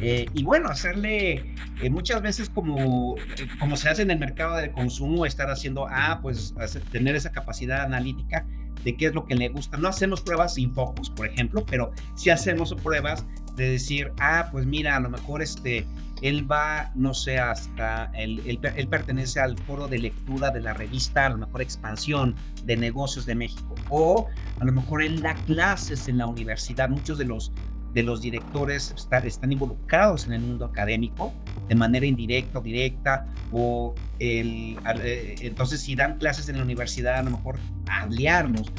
eh, 0.00 0.26
y 0.32 0.44
bueno, 0.44 0.68
hacerle 0.68 1.54
eh, 1.82 1.90
muchas 1.90 2.22
veces 2.22 2.48
como, 2.48 3.16
eh, 3.16 3.48
como 3.58 3.76
se 3.76 3.88
hace 3.88 4.02
en 4.02 4.10
el 4.10 4.18
mercado 4.18 4.56
de 4.56 4.72
consumo, 4.72 5.26
estar 5.26 5.50
haciendo, 5.50 5.86
ah, 5.88 6.20
pues 6.22 6.54
tener 6.90 7.16
esa 7.16 7.32
capacidad 7.32 7.82
analítica 7.82 8.46
de 8.84 8.96
qué 8.96 9.06
es 9.06 9.14
lo 9.14 9.26
que 9.26 9.34
le 9.34 9.48
gusta. 9.48 9.76
No 9.76 9.88
hacemos 9.88 10.22
pruebas 10.22 10.54
sin 10.54 10.72
focus, 10.72 11.10
por 11.10 11.26
ejemplo, 11.26 11.64
pero 11.66 11.92
sí 12.14 12.30
hacemos 12.30 12.74
pruebas 12.74 13.26
de 13.56 13.72
decir, 13.72 14.10
ah, 14.20 14.48
pues 14.50 14.64
mira, 14.64 14.96
a 14.96 15.00
lo 15.00 15.10
mejor 15.10 15.42
este, 15.42 15.86
él 16.22 16.50
va, 16.50 16.90
no 16.94 17.12
sé, 17.12 17.38
hasta, 17.38 18.10
él, 18.14 18.42
él, 18.46 18.88
pertenece 18.88 19.38
al 19.40 19.58
foro 19.58 19.86
de 19.86 19.98
lectura 19.98 20.50
de 20.50 20.60
la 20.60 20.72
revista, 20.72 21.26
a 21.26 21.30
lo 21.30 21.38
mejor 21.38 21.60
Expansión 21.60 22.34
de 22.64 22.76
Negocios 22.76 23.26
de 23.26 23.34
México, 23.34 23.74
o 23.90 24.28
a 24.60 24.64
lo 24.64 24.72
mejor 24.72 25.02
él 25.02 25.20
da 25.20 25.34
clases 25.46 26.08
en 26.08 26.16
la 26.18 26.26
universidad, 26.26 26.88
muchos 26.88 27.18
de 27.18 27.26
los, 27.26 27.52
de 27.92 28.02
los 28.02 28.20
directores 28.20 28.92
están, 28.96 29.26
están 29.26 29.52
involucrados 29.52 30.26
en 30.26 30.34
el 30.34 30.40
mundo 30.40 30.64
académico 30.64 31.32
de 31.68 31.74
manera 31.74 32.06
indirecta 32.06 32.58
o 32.58 32.62
directa, 32.62 33.26
o 33.52 33.94
el, 34.18 34.76
eh, 35.02 35.36
entonces 35.40 35.80
si 35.80 35.94
dan 35.94 36.18
clases 36.18 36.48
en 36.48 36.56
la 36.56 36.64
universidad, 36.64 37.16
a 37.16 37.22
lo 37.22 37.30
mejor 37.30 37.58
aliarnos. 37.88 38.72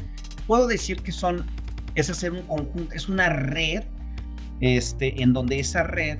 Puedo 0.45 0.67
decir 0.67 1.01
que 1.01 1.11
son, 1.11 1.45
es 1.95 2.09
hacer 2.09 2.31
un 2.33 2.41
conjunto, 2.41 2.93
es 2.93 3.07
una 3.07 3.29
red, 3.29 3.83
este, 4.59 5.21
en 5.21 5.33
donde 5.33 5.59
esa 5.59 5.83
red 5.83 6.19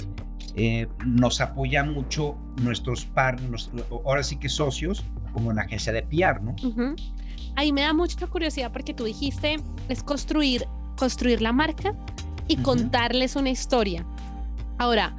eh, 0.56 0.88
nos 1.06 1.42
apoya 1.42 1.84
mucho 1.84 2.38
nuestros 2.62 3.06
partners, 3.06 3.70
ahora 4.06 4.24
sí 4.24 4.38
que 4.38 4.50
socios, 4.50 5.06
como 5.34 5.52
la 5.54 5.64
agencia 5.64 5.94
de 5.94 6.04
PR, 6.04 6.42
¿no? 6.42 6.56
Ahí 7.56 7.72
me 7.72 7.82
da 7.82 7.94
mucha 7.94 8.28
curiosidad 8.28 8.72
porque 8.72 8.94
tú 8.94 9.06
dijiste, 9.06 9.58
es 9.90 10.04
construir, 10.04 10.66
construir 10.98 11.42
la 11.42 11.52
marca 11.52 11.94
y 12.52 12.58
contarles 12.58 13.38
una 13.38 13.50
historia. 13.50 14.06
Ahora, 14.78 15.16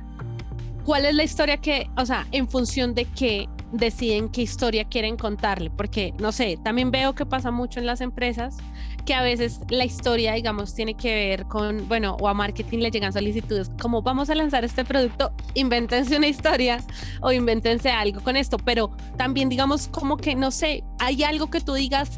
¿cuál 0.84 1.06
es 1.06 1.14
la 1.14 1.22
historia 1.22 1.56
que, 1.56 1.88
o 1.96 2.04
sea, 2.04 2.26
en 2.30 2.46
función 2.46 2.94
de 2.94 3.06
qué 3.06 3.48
deciden 3.72 4.28
qué 4.28 4.42
historia 4.42 4.84
quieren 4.84 5.16
contarle? 5.16 5.70
Porque, 5.70 6.12
no 6.18 6.30
sé, 6.30 6.58
también 6.62 6.90
veo 6.90 7.14
que 7.14 7.24
pasa 7.24 7.50
mucho 7.50 7.80
en 7.80 7.86
las 7.86 8.02
empresas 8.02 8.58
que 9.06 9.14
a 9.14 9.22
veces 9.22 9.60
la 9.70 9.86
historia, 9.86 10.34
digamos, 10.34 10.74
tiene 10.74 10.94
que 10.94 11.14
ver 11.14 11.46
con, 11.46 11.88
bueno, 11.88 12.18
o 12.20 12.28
a 12.28 12.34
marketing 12.34 12.80
le 12.80 12.90
llegan 12.90 13.14
solicitudes 13.14 13.70
como 13.80 14.02
vamos 14.02 14.28
a 14.28 14.34
lanzar 14.34 14.62
este 14.64 14.84
producto, 14.84 15.32
invéntense 15.54 16.18
una 16.18 16.28
historia 16.28 16.84
o 17.22 17.32
invéntense 17.32 17.90
algo 17.90 18.20
con 18.20 18.36
esto, 18.36 18.58
pero 18.58 18.90
también 19.16 19.48
digamos 19.48 19.88
como 19.88 20.18
que, 20.18 20.34
no 20.34 20.50
sé, 20.50 20.84
hay 20.98 21.22
algo 21.24 21.50
que 21.50 21.60
tú 21.60 21.72
digas, 21.72 22.10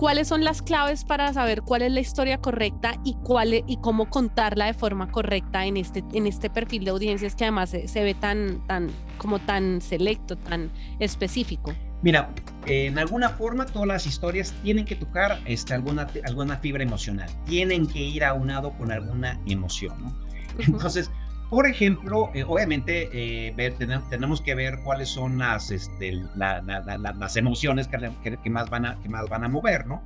cuáles 0.00 0.28
son 0.28 0.44
las 0.44 0.62
claves 0.62 1.04
para 1.04 1.30
saber 1.34 1.60
cuál 1.60 1.82
es 1.82 1.92
la 1.92 2.00
historia 2.00 2.38
correcta 2.38 2.94
y 3.04 3.16
cuál 3.22 3.52
e, 3.52 3.64
y 3.66 3.76
cómo 3.82 4.08
contarla 4.08 4.64
de 4.64 4.72
forma 4.72 5.12
correcta 5.12 5.66
en 5.66 5.76
este 5.76 6.02
en 6.14 6.26
este 6.26 6.48
perfil 6.48 6.84
de 6.84 6.90
audiencias 6.92 7.34
que 7.34 7.44
además 7.44 7.68
se, 7.68 7.86
se 7.86 8.02
ve 8.02 8.14
tan 8.14 8.66
tan 8.66 8.88
como 9.18 9.40
tan 9.40 9.82
selecto, 9.82 10.38
tan 10.38 10.70
específico. 11.00 11.74
Mira, 12.00 12.30
en 12.64 12.98
alguna 12.98 13.28
forma 13.28 13.66
todas 13.66 13.86
las 13.86 14.06
historias 14.06 14.54
tienen 14.62 14.86
que 14.86 14.96
tocar 14.96 15.38
este, 15.44 15.74
alguna, 15.74 16.06
alguna 16.24 16.56
fibra 16.56 16.82
emocional, 16.82 17.28
tienen 17.44 17.86
que 17.86 17.98
ir 17.98 18.24
aunado 18.24 18.70
con 18.78 18.90
alguna 18.90 19.38
emoción. 19.44 20.02
¿no? 20.02 20.16
Entonces, 20.60 21.10
por 21.50 21.66
ejemplo, 21.66 22.30
eh, 22.32 22.44
obviamente 22.44 23.10
eh, 23.12 23.52
ver, 23.56 23.74
tenemos 24.08 24.40
que 24.40 24.54
ver 24.54 24.78
cuáles 24.84 25.08
son 25.08 25.38
las, 25.38 25.72
este, 25.72 26.22
las 26.36 27.36
emociones 27.36 27.88
que, 27.88 28.38
que, 28.42 28.50
más 28.50 28.70
van 28.70 28.86
a, 28.86 29.00
que 29.02 29.08
más 29.08 29.28
van 29.28 29.42
a 29.42 29.48
mover, 29.48 29.84
¿no? 29.84 30.00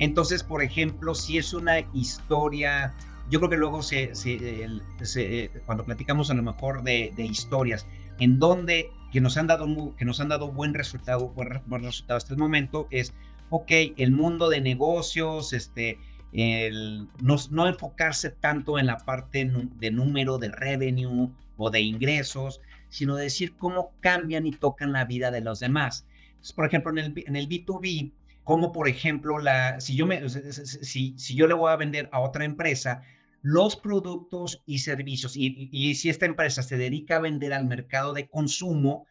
Entonces, 0.00 0.42
por 0.42 0.60
ejemplo, 0.60 1.14
si 1.14 1.38
es 1.38 1.54
una 1.54 1.78
historia, 1.94 2.92
yo 3.30 3.38
creo 3.38 3.50
que 3.50 3.56
luego 3.56 3.80
se, 3.82 4.12
se, 4.16 5.50
cuando 5.64 5.84
platicamos 5.84 6.32
a 6.32 6.34
lo 6.34 6.42
mejor 6.42 6.82
de, 6.82 7.12
de, 7.16 7.24
historias 7.26 7.86
en 8.18 8.40
donde 8.40 8.90
que 9.12 9.20
nos 9.20 9.36
han 9.36 9.46
dado 9.46 9.94
que 9.96 10.04
nos 10.04 10.20
han 10.20 10.30
dado 10.30 10.50
buen 10.50 10.74
resultado, 10.74 11.28
buen, 11.28 11.62
buen 11.66 11.84
resultado 11.84 12.16
hasta 12.16 12.34
el 12.34 12.40
momento 12.40 12.88
es, 12.90 13.14
ok, 13.50 13.70
el 13.96 14.10
mundo 14.10 14.48
de 14.48 14.60
negocios, 14.60 15.52
este, 15.52 15.98
el 16.32 17.08
no, 17.20 17.68
enfocarse 17.68 18.30
tanto 18.30 18.78
en 18.78 18.86
la 18.86 18.98
parte 18.98 19.50
de 19.76 19.90
número 19.90 20.38
de 20.38 20.50
revenue 20.50 21.30
o 21.56 21.70
de 21.70 21.80
ingresos, 21.80 22.60
sino 22.88 23.16
decir 23.16 23.56
cómo 23.56 23.92
cambian 24.00 24.46
y 24.46 24.52
tocan 24.52 24.92
la 24.92 25.04
vida 25.04 25.30
de 25.30 25.42
los 25.42 25.60
demás. 25.60 26.06
por 26.54 26.66
ejemplo, 26.66 26.90
en 26.92 26.98
el, 26.98 27.24
en 27.26 27.36
el 27.36 27.48
B2B, 27.48 28.12
como 28.44 28.72
por 28.72 28.88
ejemplo, 28.88 29.36
si, 29.78 29.94
yo 29.94 30.06
me, 30.06 30.28
si, 30.28 31.14
yo 31.34 31.46
le 31.46 31.54
voy 31.54 31.70
a 31.70 31.76
vender 31.76 32.08
a 32.12 32.20
otra 32.20 32.44
empresa 32.44 33.02
los 33.42 33.76
productos 33.76 34.62
y 34.66 34.78
servicios, 34.78 35.36
y, 35.36 35.68
y 35.72 35.94
si 35.96 36.08
esta 36.08 36.26
empresa 36.26 36.62
se 36.62 36.76
dedica 36.76 37.16
a 37.16 37.20
vender 37.20 37.52
al 37.52 37.66
mercado 37.66 38.12
de 38.12 38.28
consumo, 38.28 39.06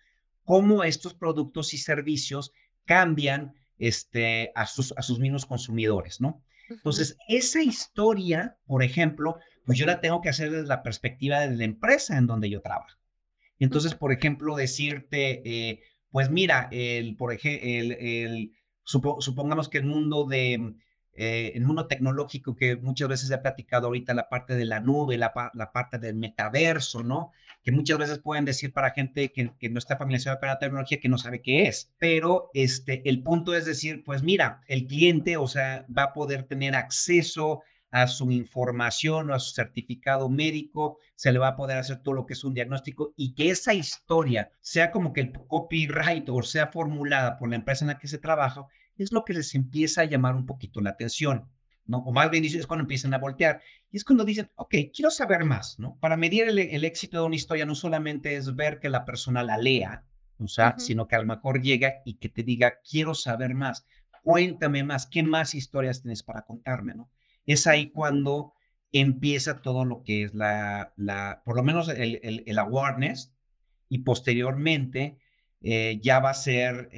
cómo 0.45 0.83
estos 0.83 1.13
productos 1.13 1.73
y 1.73 1.77
servicios 1.77 2.51
cambian 2.85 3.53
este, 3.77 4.51
a, 4.55 4.67
sus, 4.67 4.93
a 4.97 5.01
sus 5.01 5.19
mismos 5.19 5.45
consumidores, 5.45 6.21
¿no? 6.21 6.41
Entonces, 6.73 7.17
esa 7.27 7.61
historia, 7.61 8.57
por 8.65 8.83
ejemplo, 8.83 9.37
pues 9.65 9.77
yo 9.77 9.85
la 9.85 10.01
tengo 10.01 10.21
que 10.21 10.29
hacer 10.29 10.51
desde 10.51 10.67
la 10.67 10.83
perspectiva 10.83 11.39
de 11.39 11.55
la 11.55 11.63
empresa 11.63 12.17
en 12.17 12.27
donde 12.27 12.49
yo 12.49 12.61
trabajo. 12.61 12.97
Entonces, 13.59 13.93
por 13.93 14.11
ejemplo, 14.11 14.55
decirte, 14.55 15.41
eh, 15.45 15.81
pues 16.09 16.29
mira, 16.29 16.67
el, 16.71 17.15
por 17.15 17.31
ejemplo, 17.31 17.67
el, 17.67 17.91
el 17.91 18.51
supongamos 18.83 19.69
que 19.69 19.77
el 19.77 19.85
mundo 19.85 20.25
de, 20.25 20.75
eh, 21.13 21.51
el 21.55 21.65
mundo 21.65 21.87
tecnológico 21.87 22.55
que 22.55 22.77
muchas 22.77 23.09
veces 23.09 23.31
he 23.31 23.37
platicado 23.37 23.87
ahorita, 23.87 24.13
la 24.13 24.29
parte 24.29 24.55
de 24.55 24.65
la 24.65 24.79
nube, 24.79 25.17
la, 25.17 25.33
la 25.53 25.71
parte 25.71 25.99
del 25.99 26.15
metaverso, 26.15 27.03
¿no? 27.03 27.31
Que 27.63 27.71
muchas 27.71 27.97
veces 27.97 28.19
pueden 28.19 28.45
decir 28.45 28.73
para 28.73 28.91
gente 28.91 29.31
que, 29.31 29.69
no 29.69 29.77
está 29.77 29.97
familiarizada 29.97 30.39
con 30.39 30.49
la 30.49 30.59
tecnología 30.59 30.99
que 30.99 31.09
no 31.09 31.17
sabe 31.17 31.41
qué 31.41 31.63
es. 31.67 31.91
Pero 31.97 32.49
este, 32.53 33.07
el 33.09 33.21
punto 33.23 33.53
es 33.55 33.65
decir, 33.65 34.03
pues 34.03 34.23
mira, 34.23 34.61
el 34.67 34.87
cliente, 34.87 35.37
o 35.37 35.47
sea, 35.47 35.85
va 35.95 36.03
a 36.03 36.13
poder 36.13 36.43
tener 36.43 36.75
acceso 36.75 37.61
a 37.91 38.07
su 38.07 38.31
información 38.31 39.29
o 39.29 39.35
a 39.35 39.39
su 39.39 39.53
certificado 39.53 40.29
médico, 40.29 40.97
se 41.15 41.31
le 41.31 41.39
va 41.39 41.49
a 41.49 41.55
poder 41.55 41.77
hacer 41.77 42.01
todo 42.01 42.15
lo 42.15 42.25
que 42.25 42.33
es 42.33 42.43
un 42.43 42.53
diagnóstico 42.53 43.13
y 43.17 43.35
que 43.35 43.49
esa 43.49 43.73
historia 43.73 44.51
sea 44.61 44.91
como 44.91 45.11
que 45.13 45.21
el 45.21 45.33
copyright 45.33 46.27
o 46.29 46.41
sea 46.41 46.67
formulada 46.67 47.37
por 47.37 47.49
la 47.49 47.57
empresa 47.57 47.83
en 47.83 47.89
la 47.89 47.99
que 47.99 48.07
se 48.07 48.17
trabaja, 48.17 48.65
es 48.97 49.11
lo 49.11 49.25
que 49.25 49.33
les 49.33 49.53
empieza 49.55 50.01
a 50.01 50.05
llamar 50.05 50.35
un 50.35 50.45
poquito 50.45 50.79
la 50.79 50.91
atención, 50.91 51.49
¿no? 51.85 51.99
O 51.99 52.13
más 52.13 52.31
bien 52.31 52.45
es 52.45 52.67
cuando 52.67 52.83
empiezan 52.83 53.13
a 53.13 53.17
voltear. 53.17 53.61
Y 53.91 53.97
es 53.97 54.05
cuando 54.05 54.23
dicen, 54.23 54.49
ok, 54.55 54.75
quiero 54.93 55.11
saber 55.11 55.43
más, 55.43 55.77
¿no? 55.77 55.97
Para 55.99 56.17
medir 56.17 56.47
el, 56.47 56.83
éxito 56.85 57.19
de 57.19 57.25
una 57.25 57.35
historia 57.35 57.65
no 57.65 57.75
solamente 57.75 58.35
es 58.35 58.55
ver 58.55 58.79
que 58.79 58.89
la 58.89 59.03
persona 59.03 59.43
la 59.43 59.57
lea, 59.57 60.05
o 60.39 60.47
sea, 60.47 60.75
sino 60.77 61.07
que 61.07 61.15
a 61.15 61.19
lo 61.19 61.25
mejor 61.25 61.61
llega 61.61 61.95
y 62.05 62.15
que 62.15 62.29
te 62.29 62.43
diga, 62.43 62.79
quiero 62.89 63.13
saber 63.13 63.53
más, 63.53 63.85
cuéntame 64.23 64.83
más, 64.83 65.07
¿qué 65.07 65.23
más 65.23 65.53
historias 65.53 66.01
tienes 66.01 66.23
para 66.23 66.43
contarme, 66.43 66.95
¿no? 66.95 67.11
Es 67.45 67.67
ahí 67.67 67.91
cuando 67.91 68.53
empieza 68.93 69.61
todo 69.61 69.83
lo 69.85 70.03
que 70.03 70.23
es 70.23 70.33
la, 70.33 70.93
la 70.95 71.41
por 71.45 71.55
lo 71.55 71.63
menos 71.63 71.89
el, 71.89 72.19
el, 72.23 72.43
el 72.45 72.59
awareness 72.59 73.33
y 73.89 73.99
posteriormente 73.99 75.17
eh, 75.63 75.99
ya 76.01 76.19
va 76.19 76.31
a 76.31 76.33
ser 76.33 76.89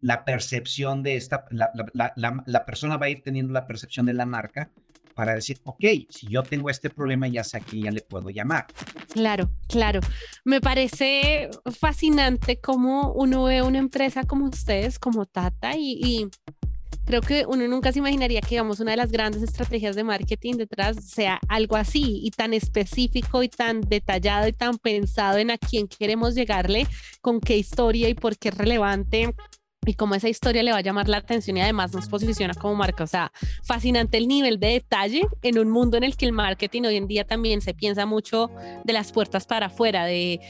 la 0.00 0.24
percepción 0.24 1.02
de 1.02 1.16
esta, 1.16 1.46
la, 1.50 1.72
la, 2.14 2.64
persona 2.64 2.96
va 2.96 3.06
a 3.06 3.08
ir 3.08 3.22
teniendo 3.22 3.52
la 3.52 3.66
percepción 3.66 4.06
de 4.06 4.14
la 4.14 4.24
marca 4.24 4.70
para 5.14 5.34
decir, 5.34 5.58
ok, 5.64 5.84
si 6.08 6.28
yo 6.28 6.42
tengo 6.42 6.70
este 6.70 6.90
problema, 6.90 7.28
ya 7.28 7.44
sé 7.44 7.58
a 7.58 7.60
quién 7.60 7.84
ya 7.84 7.90
le 7.90 8.00
puedo 8.00 8.30
llamar. 8.30 8.66
Claro, 9.12 9.50
claro. 9.68 10.00
Me 10.44 10.60
parece 10.60 11.50
fascinante 11.78 12.60
cómo 12.60 13.12
uno 13.12 13.44
ve 13.44 13.62
una 13.62 13.78
empresa 13.78 14.24
como 14.24 14.46
ustedes, 14.46 14.98
como 14.98 15.26
Tata, 15.26 15.76
y 15.76 16.28
creo 17.04 17.20
que 17.20 17.44
uno 17.46 17.66
nunca 17.68 17.92
se 17.92 17.98
imaginaría 17.98 18.40
que, 18.40 18.50
digamos, 18.50 18.80
una 18.80 18.92
de 18.92 18.96
las 18.96 19.12
grandes 19.12 19.42
estrategias 19.42 19.94
de 19.96 20.04
marketing 20.04 20.54
detrás 20.54 20.96
sea 21.04 21.38
algo 21.48 21.76
así 21.76 22.20
y 22.22 22.30
tan 22.30 22.54
específico 22.54 23.42
y 23.42 23.48
tan 23.48 23.82
detallado 23.82 24.48
y 24.48 24.52
tan 24.52 24.78
pensado 24.78 25.38
en 25.38 25.50
a 25.50 25.58
quién 25.58 25.86
queremos 25.86 26.34
llegarle, 26.34 26.86
con 27.20 27.40
qué 27.40 27.56
historia 27.56 28.08
y 28.08 28.14
por 28.14 28.36
qué 28.36 28.48
es 28.48 28.58
relevante 28.58 29.34
y 29.86 29.94
cómo 29.94 30.14
esa 30.14 30.28
historia 30.28 30.62
le 30.62 30.72
va 30.72 30.78
a 30.78 30.82
llamar 30.82 31.08
la 31.08 31.18
atención 31.18 31.56
y 31.56 31.60
además 31.60 31.92
nos 31.92 32.08
posiciona 32.08 32.54
como 32.54 32.74
marca. 32.74 33.04
O 33.04 33.06
sea, 33.06 33.32
fascinante 33.62 34.16
el 34.18 34.28
nivel 34.28 34.58
de 34.58 34.68
detalle 34.68 35.22
en 35.42 35.58
un 35.58 35.70
mundo 35.70 35.96
en 35.96 36.04
el 36.04 36.16
que 36.16 36.26
el 36.26 36.32
marketing 36.32 36.82
hoy 36.82 36.96
en 36.96 37.06
día 37.06 37.24
también 37.24 37.60
se 37.60 37.74
piensa 37.74 38.06
mucho 38.06 38.50
de 38.84 38.92
las 38.92 39.12
puertas 39.12 39.46
para 39.46 39.66
afuera, 39.66 40.04
de, 40.04 40.40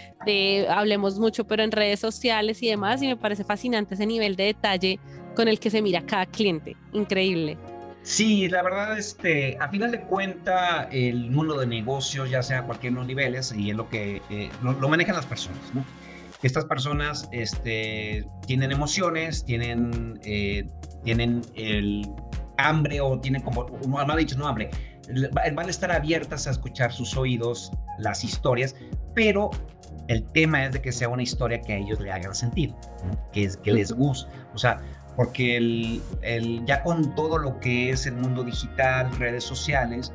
hablemos 0.68 1.18
mucho, 1.18 1.46
pero 1.46 1.62
en 1.62 1.72
redes 1.72 2.00
sociales 2.00 2.62
y 2.62 2.68
demás. 2.68 3.02
Y 3.02 3.06
me 3.06 3.16
parece 3.16 3.44
fascinante 3.44 3.94
ese 3.94 4.06
nivel 4.06 4.36
de 4.36 4.44
detalle 4.44 5.00
con 5.34 5.48
el 5.48 5.58
que 5.58 5.70
se 5.70 5.82
mira 5.82 6.02
cada 6.02 6.26
cliente. 6.26 6.76
Increíble. 6.92 7.58
Sí, 8.04 8.48
la 8.48 8.62
verdad, 8.62 8.98
este, 8.98 9.56
a 9.58 9.70
final 9.70 9.90
de 9.90 10.02
cuenta, 10.02 10.90
el 10.92 11.30
mundo 11.30 11.58
de 11.58 11.66
negocios, 11.66 12.28
ya 12.28 12.42
sea 12.42 12.58
a 12.58 12.62
cualquier 12.64 12.92
los 12.92 13.06
niveles, 13.06 13.54
y 13.56 13.70
es 13.70 13.76
lo 13.76 13.88
que 13.88 14.20
eh, 14.28 14.50
lo, 14.62 14.88
manejan 14.90 15.16
las 15.16 15.24
personas, 15.24 15.62
¿no? 15.72 15.82
Estas 16.42 16.64
personas 16.66 17.28
este, 17.32 18.26
tienen 18.46 18.72
emociones, 18.72 19.44
tienen, 19.44 20.20
eh, 20.24 20.68
tienen 21.04 21.42
el 21.54 22.06
hambre 22.58 23.00
o 23.00 23.18
tienen 23.18 23.42
como, 23.42 23.66
no 23.86 23.98
ha 23.98 24.16
dicho, 24.16 24.36
no 24.36 24.46
hambre, 24.46 24.70
van 25.32 25.66
a 25.66 25.70
estar 25.70 25.90
abiertas 25.90 26.46
a 26.46 26.50
escuchar 26.50 26.92
sus 26.92 27.16
oídos, 27.16 27.72
las 27.98 28.24
historias, 28.24 28.74
pero 29.14 29.50
el 30.08 30.24
tema 30.32 30.64
es 30.64 30.72
de 30.72 30.82
que 30.82 30.92
sea 30.92 31.08
una 31.08 31.22
historia 31.22 31.60
que 31.60 31.72
a 31.72 31.76
ellos 31.76 32.00
le 32.00 32.10
haga 32.10 32.34
sentido, 32.34 32.76
que, 33.32 33.44
es, 33.44 33.56
que 33.56 33.72
les 33.72 33.92
guste. 33.92 34.30
O 34.54 34.58
sea, 34.58 34.80
porque 35.16 35.56
el, 35.56 36.02
el, 36.22 36.64
ya 36.66 36.82
con 36.82 37.14
todo 37.14 37.38
lo 37.38 37.58
que 37.60 37.90
es 37.90 38.06
el 38.06 38.14
mundo 38.16 38.44
digital, 38.44 39.10
redes 39.18 39.44
sociales, 39.44 40.12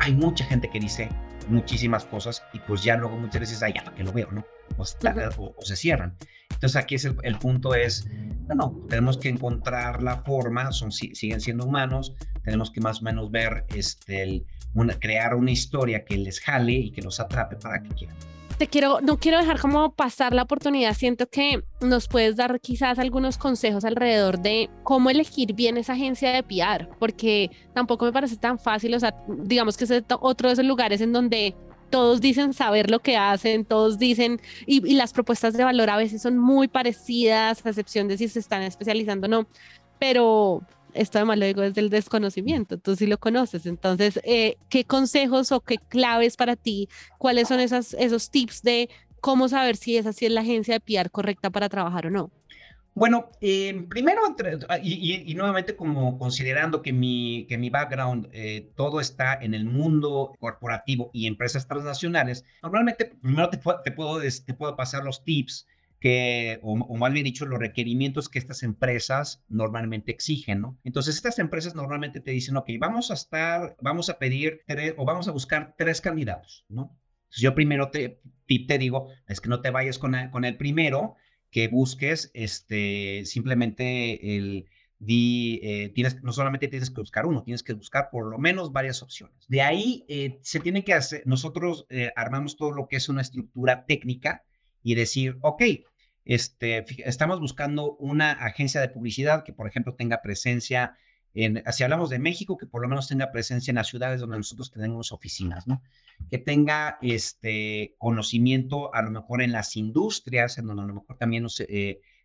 hay 0.00 0.14
mucha 0.14 0.44
gente 0.44 0.68
que 0.70 0.78
dice 0.78 1.08
muchísimas 1.48 2.04
cosas 2.04 2.42
y 2.52 2.60
pues 2.60 2.82
ya 2.82 2.96
luego 2.96 3.16
muchas 3.16 3.40
veces, 3.40 3.62
ay, 3.62 3.72
ya 3.74 3.82
para 3.82 3.96
que 3.96 4.04
lo 4.04 4.12
veo, 4.12 4.28
¿no? 4.30 4.44
O, 5.38 5.54
se 5.62 5.76
cierran. 5.76 6.16
Entonces 6.50 6.76
aquí 6.76 6.96
es 6.96 7.04
el, 7.04 7.38
punto 7.38 7.74
es, 7.74 8.06
no, 8.48 8.54
no, 8.54 8.86
tenemos 8.88 9.16
que 9.18 9.28
encontrar 9.28 10.02
la 10.02 10.18
forma, 10.22 10.70
son, 10.72 10.92
siguen 10.92 11.40
siendo 11.40 11.64
humanos, 11.64 12.14
tenemos 12.44 12.70
que 12.70 12.80
más 12.80 13.00
o 13.00 13.04
menos 13.04 13.30
ver, 13.30 13.64
este, 13.74 14.44
una, 14.74 14.94
crear 14.94 15.34
una 15.34 15.50
historia 15.50 16.04
que 16.04 16.16
les 16.18 16.40
jale 16.40 16.72
y 16.72 16.90
que 16.92 17.02
los 17.02 17.18
atrape 17.18 17.56
para 17.56 17.82
que 17.82 17.88
quieran 17.90 18.16
te 18.62 18.68
quiero, 18.68 19.00
no 19.00 19.18
quiero 19.18 19.38
dejar 19.38 19.58
como 19.58 19.92
pasar 19.92 20.32
la 20.32 20.42
oportunidad. 20.42 20.94
Siento 20.94 21.28
que 21.28 21.64
nos 21.80 22.06
puedes 22.06 22.36
dar 22.36 22.60
quizás 22.60 23.00
algunos 23.00 23.36
consejos 23.36 23.84
alrededor 23.84 24.38
de 24.38 24.70
cómo 24.84 25.10
elegir 25.10 25.52
bien 25.52 25.76
esa 25.76 25.94
agencia 25.94 26.30
de 26.30 26.44
PR, 26.44 26.88
porque 27.00 27.50
tampoco 27.74 28.04
me 28.04 28.12
parece 28.12 28.36
tan 28.36 28.60
fácil. 28.60 28.94
O 28.94 29.00
sea, 29.00 29.16
digamos 29.26 29.76
que 29.76 29.82
es 29.82 30.04
otro 30.20 30.48
de 30.48 30.52
esos 30.52 30.64
lugares 30.64 31.00
en 31.00 31.12
donde 31.12 31.56
todos 31.92 32.22
dicen 32.22 32.54
saber 32.54 32.90
lo 32.90 33.00
que 33.00 33.18
hacen, 33.18 33.66
todos 33.66 33.98
dicen, 33.98 34.40
y, 34.66 34.94
las 34.94 35.12
propuestas 35.12 35.52
de 35.52 35.62
valor 35.62 35.90
a 35.90 35.96
veces 35.98 36.22
son 36.22 36.38
muy 36.38 36.66
parecidas, 36.66 37.64
a 37.64 37.68
excepción 37.68 38.08
de 38.08 38.16
si 38.16 38.28
se 38.28 38.40
están 38.40 38.62
especializando 38.62 39.26
o 39.26 39.30
no, 39.30 39.46
pero 39.98 40.62
esto 40.94 41.18
además 41.18 41.38
lo 41.38 41.46
digo 41.46 41.60
desde 41.60 41.82
el 41.82 41.90
desconocimiento, 41.90 42.78
tú 42.78 42.96
sí 42.96 43.06
lo 43.06 43.18
conoces, 43.18 43.66
entonces, 43.66 44.18
eh, 44.24 44.56
¿qué 44.70 44.84
consejos 44.84 45.52
o 45.52 45.60
qué 45.60 45.76
claves 45.76 46.36
para 46.38 46.56
ti? 46.56 46.88
¿Cuáles 47.18 47.48
son 47.48 47.60
esas, 47.60 47.92
esos 47.94 48.30
tips 48.30 48.62
de 48.62 48.88
cómo 49.20 49.48
saber 49.48 49.76
si 49.76 49.98
esa 49.98 50.14
sí 50.14 50.24
es 50.24 50.32
la 50.32 50.40
agencia 50.40 50.74
de 50.74 50.80
PR 50.80 51.10
correcta 51.10 51.50
para 51.50 51.68
trabajar 51.68 52.06
o 52.06 52.10
no? 52.10 52.30
Bueno, 52.94 53.30
eh, 53.40 53.86
primero, 53.88 54.20
ah, 54.68 54.78
y, 54.82 55.32
nuevamente 55.34 55.76
como 55.76 56.18
considerando 56.18 56.82
que 56.82 56.92
mi, 56.92 57.46
que 57.48 57.56
mi 57.56 57.70
background, 57.70 58.28
eh, 58.32 58.70
todo 58.76 59.00
está 59.00 59.34
en 59.34 59.54
el 59.54 59.64
mundo 59.64 60.34
corporativo 60.38 61.10
y 61.14 61.26
empresas 61.26 61.66
transnacionales, 61.66 62.44
normalmente 62.62 63.06
primero 63.06 63.48
te, 63.48 63.56
te, 63.56 63.92
puedo, 63.92 64.20
te 64.20 64.54
puedo 64.54 64.76
pasar 64.76 65.04
los 65.04 65.24
tips 65.24 65.66
que, 66.02 66.58
o, 66.62 66.96
más 66.96 67.12
bien 67.12 67.24
dicho, 67.24 67.46
los 67.46 67.60
requerimientos 67.60 68.28
que 68.28 68.40
estas 68.40 68.64
empresas 68.64 69.44
normalmente 69.48 70.10
exigen, 70.10 70.60
¿no? 70.60 70.76
Entonces, 70.82 71.14
estas 71.14 71.38
empresas 71.38 71.76
normalmente 71.76 72.20
te 72.20 72.32
dicen, 72.32 72.56
ok, 72.56 72.70
vamos 72.80 73.12
a 73.12 73.14
estar, 73.14 73.76
vamos 73.80 74.10
a 74.10 74.18
pedir 74.18 74.62
tres, 74.66 74.94
o 74.98 75.04
vamos 75.04 75.28
a 75.28 75.30
buscar 75.30 75.76
tres 75.78 76.00
candidatos, 76.00 76.66
¿no? 76.68 76.98
Entonces, 77.22 77.42
yo 77.42 77.54
primero 77.54 77.90
te, 77.90 78.20
te 78.46 78.78
digo, 78.78 79.10
es 79.28 79.40
que 79.40 79.48
no 79.48 79.60
te 79.60 79.70
vayas 79.70 79.98
con, 80.00 80.14
con 80.30 80.44
el 80.44 80.56
primero, 80.56 81.14
que 81.52 81.68
busques 81.68 82.30
este, 82.34 83.22
simplemente 83.26 84.36
el, 84.36 84.66
di, 84.98 85.60
eh, 85.62 85.90
tienes, 85.94 86.22
no 86.22 86.32
solamente 86.32 86.66
tienes 86.66 86.90
que 86.90 87.00
buscar 87.00 87.26
uno, 87.26 87.42
tienes 87.42 87.62
que 87.62 87.74
buscar 87.74 88.08
por 88.10 88.26
lo 88.26 88.38
menos 88.38 88.72
varias 88.72 89.02
opciones. 89.02 89.36
De 89.48 89.60
ahí 89.60 90.04
eh, 90.08 90.38
se 90.42 90.60
tiene 90.60 90.82
que 90.82 90.94
hacer, 90.94 91.22
nosotros 91.26 91.86
eh, 91.90 92.10
armamos 92.16 92.56
todo 92.56 92.72
lo 92.72 92.88
que 92.88 92.96
es 92.96 93.08
una 93.10 93.20
estructura 93.20 93.84
técnica 93.84 94.44
y 94.82 94.94
decir, 94.94 95.36
ok, 95.42 95.62
este, 96.24 96.86
estamos 97.06 97.38
buscando 97.38 97.96
una 97.96 98.32
agencia 98.32 98.80
de 98.80 98.88
publicidad 98.88 99.44
que, 99.44 99.52
por 99.52 99.68
ejemplo, 99.68 99.94
tenga 99.94 100.22
presencia 100.22 100.96
en, 101.34 101.62
si 101.72 101.82
hablamos 101.82 102.10
de 102.10 102.18
México, 102.18 102.56
que 102.56 102.66
por 102.66 102.82
lo 102.82 102.88
menos 102.88 103.08
tenga 103.08 103.32
presencia 103.32 103.70
en 103.70 103.76
las 103.76 103.88
ciudades 103.88 104.20
donde 104.20 104.36
nosotros 104.36 104.70
tenemos 104.70 105.12
oficinas, 105.12 105.66
¿no? 105.66 105.82
Que 106.30 106.38
tenga 106.38 106.98
este 107.02 107.94
conocimiento 107.98 108.94
a 108.94 109.02
lo 109.02 109.10
mejor 109.10 109.42
en 109.42 109.52
las 109.52 109.76
industrias, 109.76 110.58
en 110.58 110.66
donde 110.66 110.82
a 110.82 110.86
lo 110.86 110.94
mejor 110.94 111.16
también 111.16 111.42
nos, 111.42 111.62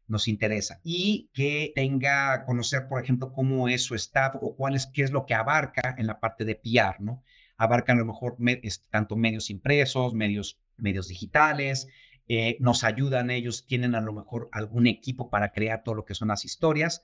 nos 0.07 0.27
interesa 0.27 0.79
y 0.83 1.29
que 1.33 1.71
tenga 1.75 2.45
conocer, 2.45 2.87
por 2.87 3.01
ejemplo, 3.01 3.31
cómo 3.33 3.67
es 3.67 3.83
su 3.83 3.95
staff 3.95 4.35
o 4.41 4.55
cuál 4.55 4.75
es, 4.75 4.87
qué 4.87 5.03
es 5.03 5.11
lo 5.11 5.25
que 5.25 5.33
abarca 5.33 5.95
en 5.97 6.07
la 6.07 6.19
parte 6.19 6.45
de 6.45 6.55
PR, 6.55 6.99
¿no? 6.99 7.23
Abarca 7.57 7.93
a 7.93 7.95
lo 7.95 8.05
mejor 8.05 8.37
tanto 8.89 9.15
medios 9.15 9.49
impresos, 9.49 10.13
medios, 10.13 10.59
medios 10.77 11.07
digitales, 11.07 11.87
eh, 12.27 12.57
nos 12.59 12.83
ayudan 12.83 13.31
ellos, 13.31 13.65
tienen 13.65 13.95
a 13.95 14.01
lo 14.01 14.13
mejor 14.13 14.49
algún 14.51 14.87
equipo 14.87 15.29
para 15.29 15.51
crear 15.51 15.83
todo 15.83 15.95
lo 15.95 16.05
que 16.05 16.13
son 16.13 16.27
las 16.29 16.45
historias 16.45 17.03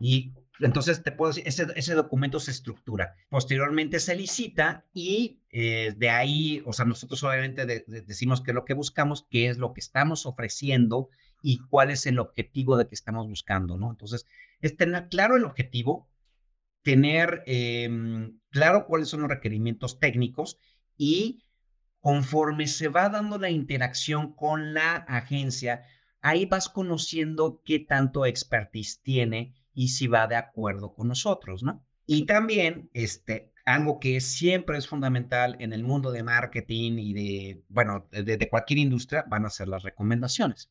y 0.00 0.32
entonces 0.60 1.02
te 1.02 1.12
puedo 1.12 1.32
decir, 1.32 1.46
ese, 1.46 1.66
ese 1.76 1.94
documento 1.94 2.40
se 2.40 2.50
estructura. 2.50 3.14
Posteriormente 3.28 4.00
se 4.00 4.16
licita 4.16 4.86
y 4.94 5.40
eh, 5.50 5.94
de 5.96 6.10
ahí, 6.10 6.62
o 6.64 6.72
sea, 6.72 6.86
nosotros 6.86 7.22
obviamente 7.24 7.66
decimos 7.66 8.40
qué 8.40 8.52
es 8.52 8.54
lo 8.54 8.64
que 8.64 8.74
buscamos, 8.74 9.26
qué 9.30 9.48
es 9.48 9.58
lo 9.58 9.72
que 9.72 9.80
estamos 9.80 10.24
ofreciendo 10.24 11.10
y 11.42 11.58
cuál 11.68 11.90
es 11.90 12.06
el 12.06 12.18
objetivo 12.18 12.76
de 12.76 12.88
que 12.88 12.94
estamos 12.94 13.28
buscando, 13.28 13.76
¿no? 13.76 13.90
Entonces, 13.90 14.26
es 14.60 14.76
tener 14.76 15.08
claro 15.08 15.36
el 15.36 15.44
objetivo, 15.44 16.08
tener 16.82 17.42
em, 17.46 18.38
claro 18.50 18.86
cuáles 18.86 19.08
son 19.08 19.20
los 19.20 19.30
requerimientos 19.30 20.00
técnicos 20.00 20.58
y 20.96 21.42
conforme 22.00 22.66
se 22.66 22.88
va 22.88 23.08
dando 23.08 23.38
la 23.38 23.50
interacción 23.50 24.32
con 24.32 24.72
la 24.72 24.94
agencia, 24.94 25.84
ahí 26.20 26.46
vas 26.46 26.68
conociendo 26.68 27.60
qué 27.64 27.80
tanto 27.80 28.24
expertise 28.24 29.02
tiene 29.02 29.54
y 29.76 29.88
si 29.88 30.08
va 30.08 30.26
de 30.26 30.36
acuerdo 30.36 30.94
con 30.94 31.06
nosotros, 31.06 31.62
¿no? 31.62 31.84
Y 32.06 32.24
también, 32.24 32.88
este, 32.94 33.52
algo 33.66 34.00
que 34.00 34.20
siempre 34.20 34.78
es 34.78 34.88
fundamental 34.88 35.56
en 35.60 35.72
el 35.72 35.84
mundo 35.84 36.12
de 36.12 36.22
marketing 36.22 36.98
y 36.98 37.12
de, 37.12 37.62
bueno, 37.68 38.08
de 38.10 38.48
cualquier 38.48 38.78
industria, 38.78 39.24
van 39.28 39.44
a 39.44 39.50
ser 39.50 39.68
las 39.68 39.82
recomendaciones. 39.82 40.70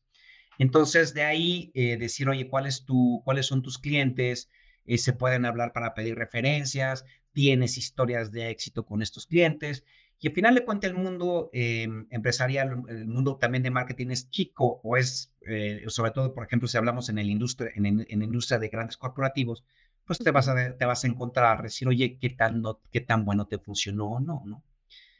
Entonces, 0.58 1.14
de 1.14 1.22
ahí 1.22 1.70
eh, 1.74 1.96
decir, 1.98 2.28
oye, 2.28 2.48
¿cuál 2.48 2.66
es 2.66 2.84
tu, 2.84 3.22
¿cuáles 3.24 3.46
son 3.46 3.62
tus 3.62 3.78
clientes? 3.78 4.50
Eh, 4.86 4.98
se 4.98 5.12
pueden 5.12 5.44
hablar 5.44 5.72
para 5.72 5.94
pedir 5.94 6.16
referencias, 6.16 7.04
tienes 7.32 7.78
historias 7.78 8.32
de 8.32 8.50
éxito 8.50 8.86
con 8.86 9.02
estos 9.02 9.26
clientes. 9.26 9.84
Y 10.18 10.28
al 10.28 10.34
final 10.34 10.54
de 10.54 10.64
cuentas, 10.64 10.90
el 10.90 10.96
mundo 10.96 11.50
em, 11.52 12.06
empresarial, 12.10 12.82
el 12.88 13.06
mundo 13.06 13.36
también 13.36 13.62
de 13.62 13.70
marketing 13.70 14.08
es 14.08 14.30
chico, 14.30 14.80
o 14.82 14.96
es, 14.96 15.34
eh, 15.46 15.84
sobre 15.88 16.10
todo, 16.10 16.34
por 16.34 16.44
ejemplo, 16.46 16.68
si 16.68 16.78
hablamos 16.78 17.08
en, 17.08 17.18
el 17.18 17.28
industria, 17.28 17.70
en, 17.74 17.86
en, 17.86 18.18
la 18.18 18.24
industria 18.24 18.58
de 18.58 18.68
grandes 18.68 18.96
corporativos, 18.96 19.64
pues 20.06 20.18
te 20.18 20.30
vas 20.30 20.48
a, 20.48 20.76
te 20.76 20.84
vas 20.86 21.04
a 21.04 21.06
encontrar, 21.06 21.62
decir, 21.62 21.86
oye, 21.88 22.18
¿qué 22.18 22.30
tan, 22.30 22.62
qué 22.90 23.00
tan 23.00 23.24
bueno 23.24 23.46
te 23.46 23.58
funcionó 23.58 24.06
o 24.06 24.20
no, 24.20 24.42
¿no? 24.46 24.64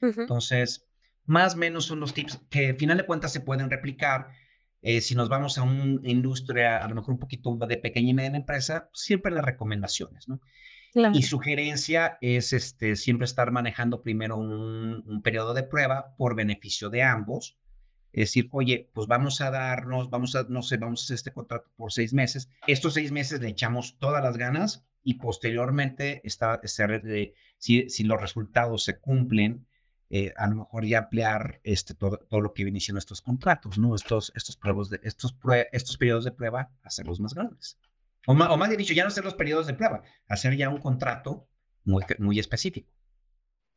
Entonces, 0.00 0.86
más 1.24 1.54
o 1.54 1.58
menos 1.58 1.86
son 1.86 2.00
los 2.00 2.14
tips 2.14 2.40
que 2.48 2.68
al 2.68 2.76
final 2.76 2.98
de 2.98 3.06
cuentas 3.06 3.32
se 3.32 3.40
pueden 3.40 3.70
replicar 3.70 4.28
eh, 4.82 5.00
si 5.00 5.14
nos 5.16 5.28
vamos 5.28 5.58
a 5.58 5.62
una 5.62 6.08
industria, 6.08 6.76
a 6.76 6.88
lo 6.88 6.94
mejor 6.94 7.14
un 7.14 7.18
poquito 7.18 7.56
de 7.56 7.76
pequeña 7.76 8.10
y 8.10 8.14
media 8.14 8.36
empresa, 8.36 8.88
siempre 8.92 9.32
las 9.32 9.44
recomendaciones, 9.44 10.28
¿no? 10.28 10.40
Y 11.12 11.22
sugerencia 11.22 12.18
es 12.20 12.52
este, 12.52 12.96
siempre 12.96 13.26
estar 13.26 13.50
manejando 13.50 14.02
primero 14.02 14.36
un, 14.36 15.20
periodo 15.22 15.54
de 15.54 15.62
prueba 15.62 16.14
por 16.16 16.34
beneficio 16.34 16.90
de 16.90 17.02
ambos. 17.02 17.58
Es 18.12 18.30
decir, 18.30 18.48
oye, 18.52 18.90
pues 18.94 19.06
vamos 19.06 19.40
a 19.42 19.50
darnos, 19.50 20.08
vamos 20.08 20.34
a, 20.36 20.44
no 20.48 20.62
sé, 20.62 20.78
vamos 20.78 21.02
a 21.02 21.04
hacer 21.04 21.16
este 21.16 21.32
contrato 21.32 21.70
por 21.76 21.92
seis 21.92 22.14
meses. 22.14 22.48
Estos 22.66 22.94
seis 22.94 23.12
meses 23.12 23.40
le 23.40 23.48
echamos 23.48 23.98
todas 23.98 24.22
las 24.22 24.38
ganas 24.38 24.86
y 25.02 25.14
posteriormente, 25.14 26.22
está, 26.24 26.60
este, 26.62 27.34
si, 27.58 27.90
si 27.90 28.04
los 28.04 28.20
resultados 28.20 28.84
se 28.84 28.98
cumplen, 28.98 29.66
eh, 30.08 30.32
a 30.36 30.46
lo 30.46 30.56
mejor 30.56 30.86
ya 30.86 30.98
ampliar 30.98 31.60
este, 31.64 31.94
todo, 31.94 32.18
todo 32.18 32.40
lo 32.40 32.54
que 32.54 32.64
viene 32.64 32.80
siendo 32.80 33.00
estos 33.00 33.20
contratos, 33.20 33.76
¿no? 33.76 33.94
Estos, 33.94 34.32
estos, 34.36 34.56
pruebas 34.56 34.88
de, 34.88 35.00
estos, 35.02 35.36
estos 35.72 35.96
periodos 35.96 36.24
de 36.24 36.32
prueba, 36.32 36.70
hacerlos 36.82 37.20
más 37.20 37.34
grandes. 37.34 37.76
O 38.26 38.34
más, 38.34 38.50
o 38.50 38.56
más 38.56 38.70
dicho, 38.76 38.94
ya 38.94 39.04
no 39.04 39.08
hacer 39.08 39.24
los 39.24 39.34
periodos 39.34 39.66
de 39.66 39.74
prueba, 39.74 40.02
hacer 40.28 40.56
ya 40.56 40.68
un 40.68 40.78
contrato 40.78 41.48
muy, 41.84 42.04
muy 42.18 42.38
específico. 42.38 42.90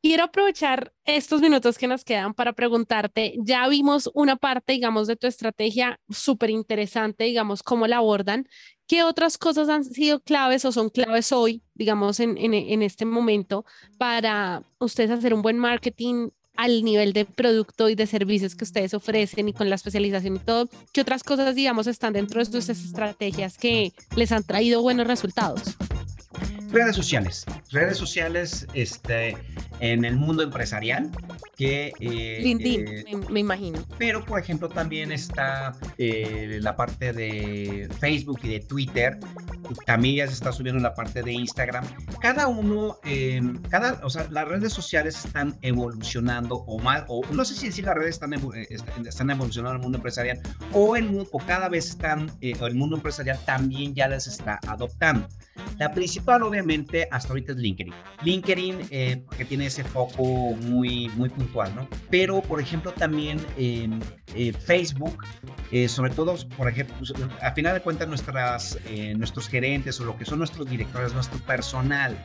Quiero 0.02 0.24
aprovechar 0.24 0.94
estos 1.04 1.42
minutos 1.42 1.78
que 1.78 1.88
nos 1.88 2.06
quedan 2.06 2.34
para 2.34 2.54
preguntarte, 2.54 3.36
ya 3.40 3.68
vimos 3.68 4.10
una 4.14 4.38
parte, 4.38 4.72
digamos, 4.72 5.08
de 5.08 5.18
tu 5.18 5.28
estrategia 5.28 6.00
súper 6.10 6.52
interesante, 6.52 7.26
digamos, 7.26 7.64
cómo 7.64 7.86
la 7.86 7.98
abordan. 7.98 8.48
¿Qué 8.88 9.04
otras 9.04 9.38
cosas 9.38 9.68
han 9.68 9.84
sido 9.84 10.22
claves 10.22 10.64
o 10.64 10.72
son 10.72 10.90
claves 10.90 11.34
hoy, 11.34 11.64
digamos, 11.74 12.22
en, 12.22 12.38
en, 12.38 12.54
en 12.54 12.82
este 12.82 13.04
momento 13.04 13.66
para 13.98 14.64
ustedes 14.80 15.12
hacer 15.12 15.34
un 15.34 15.42
buen 15.42 15.60
marketing 15.60 16.30
al 16.60 16.84
nivel 16.84 17.14
de 17.14 17.24
producto 17.24 17.88
y 17.88 17.96
de 17.96 18.06
servicios 18.06 18.54
que 18.54 18.66
ustedes 18.66 18.94
ofrecen 18.94 19.48
y 19.48 19.54
con 19.54 19.70
la 19.70 19.76
especialización 19.76 20.36
y 20.36 20.40
todo? 20.40 20.68
¿Qué 20.92 21.00
otras 21.00 21.24
cosas, 21.24 21.56
digamos, 21.56 21.88
están 21.88 22.12
dentro 22.12 22.44
de 22.44 22.52
sus 22.52 22.68
estrategias 22.68 23.58
que 23.58 23.94
les 24.18 24.34
han 24.34 24.44
traído 24.44 24.82
buenos 24.82 25.08
resultados? 25.08 25.78
Redes 26.72 26.96
sociales. 26.96 27.46
Redes 27.72 27.98
sociales 27.98 28.68
este, 28.74 29.36
en 29.80 30.06
el 30.06 30.16
mundo 30.16 30.44
empresarial. 30.44 31.10
Que, 31.56 31.92
eh, 32.00 32.40
LinkedIn, 32.42 32.88
eh, 32.88 33.06
me, 33.30 33.42
imagino. 33.42 33.80
Pero, 33.98 34.24
por 34.24 34.40
ejemplo, 34.40 34.70
también 34.70 35.12
está 35.12 35.76
eh, 35.98 36.60
la 36.62 36.76
parte 36.76 37.12
de 37.12 37.90
Facebook 38.00 38.40
y 38.44 38.50
de 38.50 38.60
Twitter. 38.62 39.20
También 39.86 40.16
ya 40.16 40.28
se 40.28 40.34
está 40.34 40.52
subiendo 40.52 40.82
la 40.82 40.94
parte 40.94 41.22
de 41.22 41.34
Instagram. 41.34 41.86
Cada 42.22 42.48
uno, 42.48 42.98
em, 43.04 43.62
cada, 43.64 44.00
o 44.06 44.10
sea, 44.10 44.28
las 44.30 44.48
redes 44.48 44.72
sociales 44.72 45.26
están 45.26 45.58
evolucionando 45.62 46.56
o 46.56 46.80
más, 46.80 47.04
o 47.08 47.22
no 47.32 47.44
sé 47.44 47.56
si 47.56 47.68
decir 47.68 47.86
las 47.86 47.96
redes 47.96 48.16
están, 48.16 48.34
están 49.06 49.30
evolucionando 49.30 49.72
en 49.72 49.78
el 49.78 49.84
mundo 49.84 49.98
empresarial 49.98 50.40
o, 50.72 50.96
el, 50.96 51.28
o 51.32 51.40
cada 51.40 51.68
vez 51.68 51.90
están, 51.90 52.32
el 52.42 52.76
mundo 52.76 52.96
empresarial 52.96 53.38
también 53.46 53.94
ya 53.94 54.08
las 54.08 54.28
está 54.28 54.60
adoptando. 54.66 55.28
La 55.78 55.92
principal, 55.92 56.44
obviamente, 56.44 56.59
hasta 57.12 57.30
ahorita 57.30 57.54
es 57.54 57.58
LinkedIn. 57.58 57.94
LinkedIn, 58.24 58.80
eh, 58.90 59.24
que 59.38 59.46
tiene 59.46 59.68
ese 59.68 59.84
foco 59.84 60.24
muy, 60.56 61.10
muy 61.10 61.30
puntual, 61.30 61.76
¿no? 61.76 61.88
Pero, 62.10 62.42
por 62.42 62.60
ejemplo, 62.60 62.92
también 62.92 63.40
en 63.58 64.00
eh, 64.36 64.54
Facebook, 64.54 65.24
eh, 65.72 65.88
sobre 65.88 66.12
todo, 66.12 66.36
por 66.58 66.70
ejemplo, 66.70 66.96
pues, 66.98 67.14
a 67.42 67.52
final 67.52 67.74
de 67.74 67.82
cuentas, 67.82 68.08
nuestras, 68.08 68.78
nuestros 69.16 69.48
gerentes 69.48 70.00
o 70.00 70.06
lo 70.06 70.18
que 70.18 70.26
son 70.26 70.40
nuestros 70.40 70.70
directores, 70.70 71.14
nuestro 71.14 71.40
personal 71.40 72.18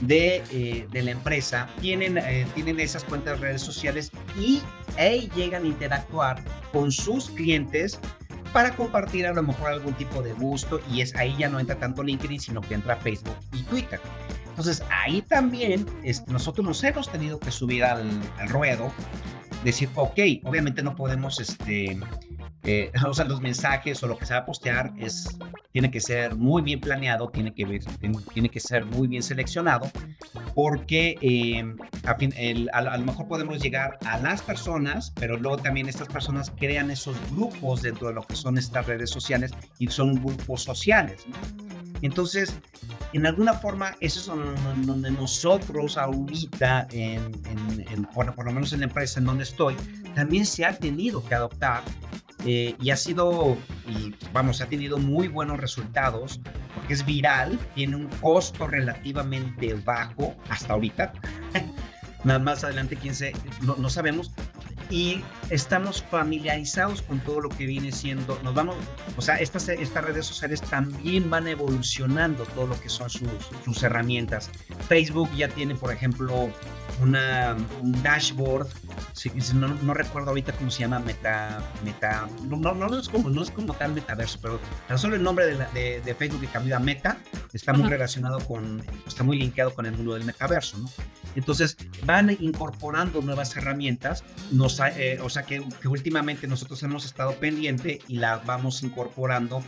de, 0.00 0.86
de 0.90 1.02
la 1.02 1.10
empresa, 1.10 1.68
tienen, 1.80 2.20
tienen 2.54 2.80
esas 2.80 3.04
cuentas 3.04 3.40
de 3.40 3.46
redes 3.48 3.62
sociales 3.62 4.10
y 4.38 4.60
ahí 4.96 5.30
llegan 5.34 5.64
a 5.64 5.66
interactuar 5.66 6.42
con 6.72 6.90
sus 6.92 7.30
clientes 7.30 7.98
para 8.52 8.76
compartir 8.76 9.26
a 9.26 9.32
lo 9.32 9.42
mejor 9.42 9.72
algún 9.72 9.94
tipo 9.94 10.22
de 10.22 10.32
gusto 10.34 10.80
y 10.90 11.00
es 11.00 11.14
ahí 11.16 11.34
ya 11.38 11.48
no 11.48 11.58
entra 11.58 11.76
tanto 11.76 12.02
LinkedIn, 12.02 12.40
sino 12.40 12.60
que 12.60 12.74
entra 12.74 12.96
Facebook 12.96 13.36
y 13.52 13.62
Twitter. 13.62 14.00
Entonces 14.48 14.82
ahí 14.90 15.22
también 15.22 15.86
nosotros 16.28 16.66
nos 16.66 16.84
hemos 16.84 17.10
tenido 17.10 17.38
que 17.38 17.50
subir 17.50 17.84
al, 17.84 18.08
al 18.38 18.48
ruedo, 18.48 18.92
decir, 19.64 19.88
ok, 19.94 20.18
obviamente 20.44 20.82
no 20.82 20.94
podemos 20.94 21.40
este, 21.40 21.98
eh, 22.64 22.92
o 23.06 23.14
sea, 23.14 23.24
los 23.24 23.40
mensajes 23.40 24.02
o 24.02 24.06
lo 24.06 24.16
que 24.16 24.26
se 24.26 24.34
va 24.34 24.40
a 24.40 24.46
postear 24.46 24.92
es, 24.98 25.36
tiene 25.72 25.90
que 25.90 26.00
ser 26.00 26.36
muy 26.36 26.62
bien 26.62 26.80
planeado, 26.80 27.28
tiene 27.28 27.54
que, 27.54 27.80
tiene 28.32 28.48
que 28.48 28.60
ser 28.60 28.84
muy 28.84 29.08
bien 29.08 29.22
seleccionado, 29.22 29.90
porque 30.54 31.16
eh, 31.20 31.64
a, 32.04 32.14
fin, 32.14 32.32
a, 32.72 32.96
lo 32.96 33.04
mejor 33.04 33.26
podemos 33.26 33.60
llegar 33.60 33.98
a 34.04 34.18
las 34.18 34.42
personas, 34.42 35.12
pero 35.16 35.36
luego 35.36 35.58
también 35.58 35.88
estas 35.88 36.08
personas 36.08 36.52
crean 36.56 36.90
esos 36.90 37.16
grupos 37.30 37.82
dentro 37.82 38.08
de 38.08 38.14
lo 38.14 38.22
que 38.22 38.36
son 38.36 38.58
estas 38.58 38.86
redes 38.86 39.10
sociales 39.10 39.52
y 39.78 39.88
son 39.88 40.14
grupos 40.22 40.62
sociales. 40.62 41.26
Entonces, 42.02 42.56
en 43.12 43.26
alguna 43.26 43.54
forma, 43.54 43.94
eso 44.00 44.18
es 44.18 44.86
donde 44.86 45.10
nosotros 45.12 45.96
ahorita, 45.96 46.88
en, 46.90 47.32
en, 47.46 48.04
por, 48.06 48.34
por 48.34 48.44
lo 48.44 48.52
menos 48.52 48.72
en 48.72 48.80
la 48.80 48.86
empresa 48.86 49.20
en 49.20 49.26
donde 49.26 49.44
estoy, 49.44 49.76
también 50.14 50.44
se 50.44 50.64
ha 50.64 50.76
tenido 50.76 51.24
que 51.24 51.34
adoptar 51.34 51.82
eh, 52.44 52.74
y 52.80 52.90
ha 52.90 52.96
sido, 52.96 53.56
y 53.86 54.14
vamos, 54.32 54.60
ha 54.60 54.66
tenido 54.66 54.98
muy 54.98 55.28
buenos 55.28 55.60
resultados 55.60 56.40
porque 56.74 56.94
es 56.94 57.04
viral, 57.04 57.58
tiene 57.74 57.96
un 57.96 58.08
costo 58.20 58.66
relativamente 58.66 59.74
bajo 59.74 60.34
hasta 60.48 60.72
ahorita. 60.74 61.12
Más 62.24 62.62
adelante, 62.62 62.96
quién 62.96 63.16
se, 63.16 63.32
no, 63.62 63.74
no 63.76 63.90
sabemos, 63.90 64.30
y 64.92 65.24
estamos 65.50 66.02
familiarizados 66.02 67.00
con 67.02 67.18
todo 67.20 67.40
lo 67.40 67.48
que 67.48 67.64
viene 67.66 67.90
siendo, 67.90 68.38
nos 68.42 68.54
vamos, 68.54 68.76
o 69.16 69.22
sea, 69.22 69.36
estas, 69.36 69.68
estas 69.70 70.04
redes 70.04 70.26
sociales 70.26 70.60
también 70.60 71.30
van 71.30 71.48
evolucionando 71.48 72.44
todo 72.44 72.66
lo 72.66 72.80
que 72.80 72.90
son 72.90 73.08
sus, 73.08 73.28
sus 73.64 73.82
herramientas. 73.82 74.50
Facebook 74.88 75.30
ya 75.34 75.48
tiene, 75.48 75.74
por 75.74 75.92
ejemplo, 75.92 76.50
una, 77.00 77.56
un 77.80 78.02
dashboard, 78.02 78.68
no, 79.54 79.68
no, 79.68 79.94
recuerdo 79.94 80.30
ahorita 80.30 80.52
cómo 80.52 80.70
se 80.70 80.80
llama, 80.80 80.98
meta, 80.98 81.62
meta, 81.84 82.28
no, 82.48 82.56
no, 82.56 82.74
no, 82.74 82.98
es, 82.98 83.08
como, 83.08 83.30
no 83.30 83.42
es 83.42 83.50
como 83.50 83.74
tal 83.74 83.92
metaverso, 83.92 84.38
pero 84.40 84.60
tan 84.88 84.98
solo 84.98 85.16
el 85.16 85.22
nombre 85.22 85.46
de, 85.46 86.00
de, 86.00 86.14
Facebook 86.14 86.40
que 86.40 86.46
cambió 86.48 86.76
a 86.76 86.78
Meta 86.78 87.18
está 87.52 87.72
muy 87.72 87.88
relacionado 87.88 88.40
con, 88.40 88.82
está 89.06 89.24
muy 89.24 89.38
linkeado 89.38 89.74
con 89.74 89.86
el 89.86 89.92
mundo 89.92 90.14
del 90.14 90.24
metaverso, 90.24 90.78
¿no? 90.78 90.90
Entonces 91.34 91.76
van 92.04 92.36
incorporando 92.40 93.22
nuevas 93.22 93.56
herramientas, 93.56 94.24
nos, 94.50 94.80
eh, 94.80 95.18
o 95.22 95.30
sea 95.30 95.44
que, 95.44 95.64
que, 95.80 95.88
últimamente 95.88 96.46
nosotros 96.46 96.82
hemos 96.82 97.04
estado 97.04 97.34
pendiente 97.36 98.00
y 98.08 98.18
las 98.18 98.44
vamos 98.44 98.82
incorporando 98.82 99.62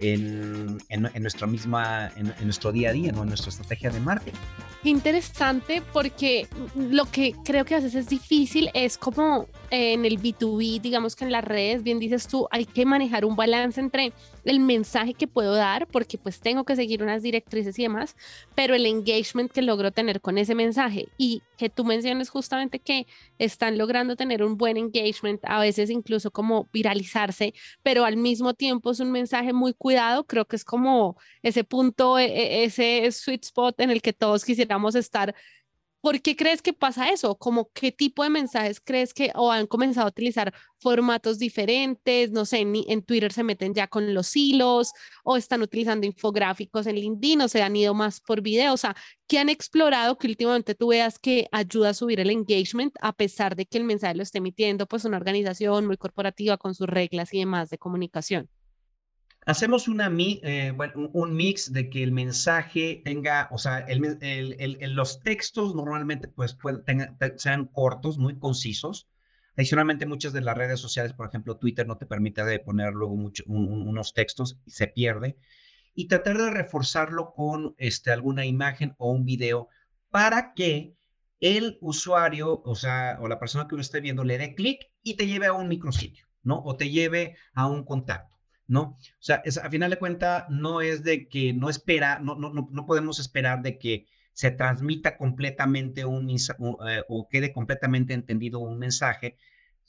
en, 0.00 0.78
en, 0.88 1.22
nuestra 1.22 1.46
misma, 1.46 2.10
en, 2.16 2.34
nuestro 2.42 2.72
día 2.72 2.90
a 2.90 2.92
día, 2.92 3.12
¿no? 3.12 3.22
en 3.22 3.28
nuestra 3.28 3.50
estrategia 3.50 3.90
de 3.90 4.00
marketing. 4.00 4.38
Interesante 4.82 5.82
porque 5.92 6.48
lo 6.74 7.04
que 7.04 7.34
creo 7.44 7.66
que 7.66 7.74
a 7.74 7.78
veces 7.78 7.94
es 7.94 8.08
difícil 8.08 8.70
es 8.72 8.96
como 8.96 9.46
en 9.70 10.04
el 10.04 10.18
B2B, 10.18 10.80
digamos 10.80 11.14
que 11.14 11.24
en 11.24 11.32
las 11.32 11.44
redes, 11.44 11.82
bien 11.82 11.98
dices 11.98 12.26
tú, 12.26 12.48
hay 12.50 12.64
que 12.64 12.84
manejar 12.84 13.24
un 13.24 13.36
balance 13.36 13.80
entre 13.80 14.12
el 14.44 14.58
mensaje 14.58 15.14
que 15.14 15.28
puedo 15.28 15.54
dar, 15.54 15.86
porque 15.86 16.18
pues 16.18 16.40
tengo 16.40 16.64
que 16.64 16.76
seguir 16.76 17.02
unas 17.02 17.22
directrices 17.22 17.78
y 17.78 17.82
demás, 17.82 18.16
pero 18.54 18.74
el 18.74 18.86
engagement 18.86 19.52
que 19.52 19.62
logro 19.62 19.92
tener 19.92 20.20
con 20.20 20.38
ese 20.38 20.54
mensaje. 20.54 21.08
Y 21.18 21.42
que 21.56 21.68
tú 21.68 21.84
menciones 21.84 22.30
justamente 22.30 22.78
que 22.78 23.06
están 23.38 23.76
logrando 23.76 24.16
tener 24.16 24.42
un 24.42 24.56
buen 24.56 24.78
engagement, 24.78 25.40
a 25.44 25.60
veces 25.60 25.90
incluso 25.90 26.30
como 26.30 26.68
viralizarse, 26.72 27.52
pero 27.82 28.04
al 28.04 28.16
mismo 28.16 28.54
tiempo 28.54 28.90
es 28.90 29.00
un 29.00 29.12
mensaje 29.12 29.52
muy 29.52 29.74
cuidado, 29.74 30.24
creo 30.24 30.46
que 30.46 30.56
es 30.56 30.64
como 30.64 31.16
ese 31.42 31.62
punto, 31.62 32.18
e, 32.18 32.24
e, 32.24 32.64
ese 32.64 33.10
sweet 33.12 33.44
spot 33.44 33.78
en 33.80 33.90
el 33.90 34.00
que 34.00 34.14
todos 34.14 34.44
quisiéramos 34.70 34.94
estar 34.94 35.34
¿Por 36.02 36.22
qué 36.22 36.34
crees 36.34 36.62
que 36.62 36.72
pasa 36.72 37.10
eso? 37.10 37.36
¿Como 37.36 37.70
qué 37.74 37.92
tipo 37.92 38.22
de 38.24 38.30
mensajes 38.30 38.80
crees 38.80 39.12
que 39.12 39.32
o 39.34 39.52
han 39.52 39.66
comenzado 39.66 40.06
a 40.06 40.08
utilizar 40.08 40.54
formatos 40.78 41.38
diferentes? 41.38 42.30
No 42.30 42.46
sé, 42.46 42.60
en, 42.60 42.72
en, 42.88 43.02
Twitter 43.02 43.30
se 43.34 43.42
meten 43.42 43.74
ya 43.74 43.86
con 43.86 44.14
los 44.14 44.34
hilos 44.34 44.92
o 45.24 45.36
están 45.36 45.60
utilizando 45.60 46.06
infográficos 46.06 46.86
en 46.86 46.96
LinkedIn 46.96 47.42
o 47.42 47.48
se 47.48 47.60
han 47.60 47.76
ido 47.76 47.92
más 47.92 48.18
por 48.20 48.40
video. 48.40 48.72
O 48.72 48.78
sea, 48.78 48.96
¿qué 49.26 49.38
han 49.40 49.50
explorado 49.50 50.16
que 50.16 50.28
últimamente 50.28 50.74
tú 50.74 50.88
veas 50.88 51.18
que 51.18 51.48
ayuda 51.52 51.90
a 51.90 51.94
subir 51.94 52.18
el 52.20 52.30
engagement 52.30 52.94
a 53.02 53.12
pesar 53.12 53.54
de 53.54 53.66
que 53.66 53.76
el 53.76 53.84
mensaje 53.84 54.14
lo 54.14 54.22
esté 54.22 54.38
emitiendo 54.38 54.86
pues 54.86 55.04
una 55.04 55.18
organización 55.18 55.86
muy 55.86 55.98
corporativa 55.98 56.56
con 56.56 56.74
sus 56.74 56.86
reglas 56.88 57.34
y 57.34 57.40
demás 57.40 57.68
de 57.68 57.76
comunicación? 57.76 58.48
Hacemos 59.46 59.86
eh, 59.88 60.72
un 61.12 61.34
mix 61.34 61.72
de 61.72 61.88
que 61.88 62.02
el 62.02 62.12
mensaje 62.12 63.00
tenga, 63.04 63.48
o 63.50 63.58
sea, 63.58 63.86
los 63.88 65.20
textos 65.20 65.74
normalmente 65.74 66.28
pues 66.28 66.56
sean 67.36 67.66
cortos, 67.66 68.18
muy 68.18 68.38
concisos. 68.38 69.08
Adicionalmente, 69.56 70.06
muchas 70.06 70.32
de 70.32 70.42
las 70.42 70.56
redes 70.56 70.78
sociales, 70.78 71.12
por 71.14 71.26
ejemplo, 71.26 71.56
Twitter 71.56 71.86
no 71.86 71.96
te 71.96 72.06
permite 72.06 72.58
poner 72.60 72.92
luego 72.92 73.16
mucho, 73.16 73.44
unos 73.46 74.14
textos 74.14 74.58
y 74.66 74.70
se 74.70 74.86
pierde. 74.86 75.36
Y 75.94 76.06
tratar 76.06 76.38
de 76.38 76.50
reforzarlo 76.50 77.32
con 77.34 77.74
este, 77.78 78.12
alguna 78.12 78.46
imagen 78.46 78.94
o 78.98 79.10
un 79.10 79.24
video 79.24 79.68
para 80.10 80.54
que 80.54 80.94
el 81.40 81.78
usuario, 81.80 82.62
o 82.64 82.74
sea, 82.74 83.18
o 83.20 83.28
la 83.28 83.38
persona 83.38 83.66
que 83.66 83.74
lo 83.74 83.80
esté 83.80 84.00
viendo, 84.00 84.22
le 84.24 84.38
dé 84.38 84.54
clic 84.54 84.90
y 85.02 85.14
te 85.14 85.26
lleve 85.26 85.46
a 85.46 85.54
un 85.54 85.68
micrositio, 85.68 86.26
¿no? 86.42 86.62
O 86.64 86.76
te 86.76 86.90
lleve 86.90 87.36
a 87.54 87.66
un 87.66 87.84
contacto. 87.84 88.39
¿No? 88.70 88.82
O 88.82 88.98
sea, 89.18 89.42
es, 89.44 89.58
a 89.58 89.68
final 89.68 89.90
de 89.90 89.98
cuentas, 89.98 90.44
no 90.48 90.80
es 90.80 91.02
de 91.02 91.28
que 91.28 91.52
no 91.52 91.68
espera, 91.68 92.20
no, 92.20 92.36
no, 92.36 92.52
no, 92.52 92.86
podemos 92.86 93.18
esperar 93.18 93.62
de 93.62 93.78
que 93.80 94.06
se 94.32 94.52
transmita 94.52 95.16
completamente 95.16 96.04
un, 96.04 96.30
eh, 96.30 97.02
o 97.08 97.28
quede 97.28 97.52
completamente 97.52 98.14
entendido 98.14 98.60
un 98.60 98.78
mensaje. 98.78 99.36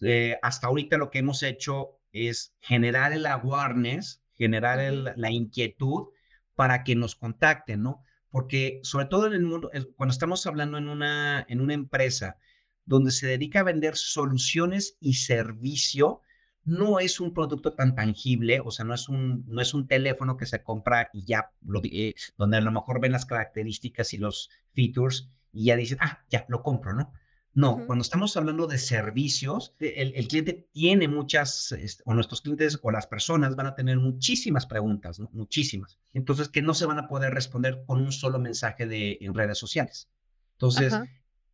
Eh, 0.02 0.36
hasta 0.42 0.66
ahorita 0.66 0.98
lo 0.98 1.12
que 1.12 1.20
hemos 1.20 1.44
hecho 1.44 2.00
es 2.12 2.56
generar 2.60 3.14
el 3.14 3.28
awareness, 3.28 4.24
generar 4.34 4.80
la 5.16 5.30
inquietud 5.30 6.08
para 6.56 6.84
que 6.84 6.96
nos 6.96 7.16
contacten, 7.16 7.84
¿no? 7.84 8.04
Porque 8.32 8.80
sobre 8.82 9.06
todo 9.06 9.28
en 9.28 9.34
el 9.34 9.44
mundo, 9.44 9.70
cuando 9.96 10.12
estamos 10.12 10.48
hablando 10.48 10.80
en 10.80 10.90
una, 10.90 11.46
en 11.48 11.62
una 11.62 11.76
empresa 11.76 12.38
donde 12.86 13.12
se 13.12 13.28
dedica 13.28 13.60
a 13.60 13.64
vender 13.64 13.96
soluciones 13.96 14.98
y 15.00 15.14
servicio, 15.14 16.22
no 16.64 17.00
es 17.00 17.20
un 17.20 17.34
producto 17.34 17.74
tan 17.74 17.96
tangible, 17.96 18.60
o 18.64 18.72
sea, 18.72 18.86
no 18.86 18.94
es 18.94 19.10
un, 19.10 19.44
no 19.48 19.62
es 19.62 19.74
un 19.74 19.88
teléfono 19.88 20.38
que 20.38 20.46
se 20.46 20.64
compra 20.64 21.10
y 21.14 21.26
ya, 21.26 21.52
lo, 21.62 21.82
eh, 21.84 22.14
donde 22.38 22.58
a 22.58 22.62
lo 22.62 22.72
mejor 22.72 23.02
ven 23.02 23.12
las 23.12 23.26
características 23.26 24.14
y 24.14 24.18
los 24.18 24.50
features 24.74 25.30
y 25.52 25.66
ya 25.66 25.76
dicen, 25.76 25.98
ah, 26.02 26.24
ya 26.30 26.46
lo 26.50 26.62
compro, 26.62 26.94
¿no? 26.94 27.12
No, 27.54 27.86
cuando 27.86 28.02
estamos 28.02 28.38
hablando 28.38 28.66
de 28.66 28.78
servicios, 28.78 29.76
el, 29.80 30.14
el 30.16 30.28
cliente 30.30 30.70
tiene 30.72 31.10
muchas, 31.10 31.76
o 32.06 32.14
nuestros 32.14 32.40
clientes 32.40 32.80
o 32.82 32.92
las 32.92 33.08
personas 33.08 33.58
van 33.58 33.68
a 33.68 33.76
tener 33.76 33.98
muchísimas 33.98 34.66
preguntas, 34.66 35.20
¿no? 35.20 35.30
muchísimas. 35.34 36.00
Entonces, 36.14 36.48
que 36.48 36.62
no 36.62 36.74
se 36.74 36.86
van 36.86 36.98
a 36.98 37.10
poder 37.10 37.34
responder 37.34 37.84
con 37.86 38.00
un 38.02 38.14
solo 38.14 38.40
mensaje 38.40 38.86
de, 38.86 39.18
en 39.20 39.34
redes 39.34 39.58
sociales. 39.58 40.10
Entonces, 40.54 40.94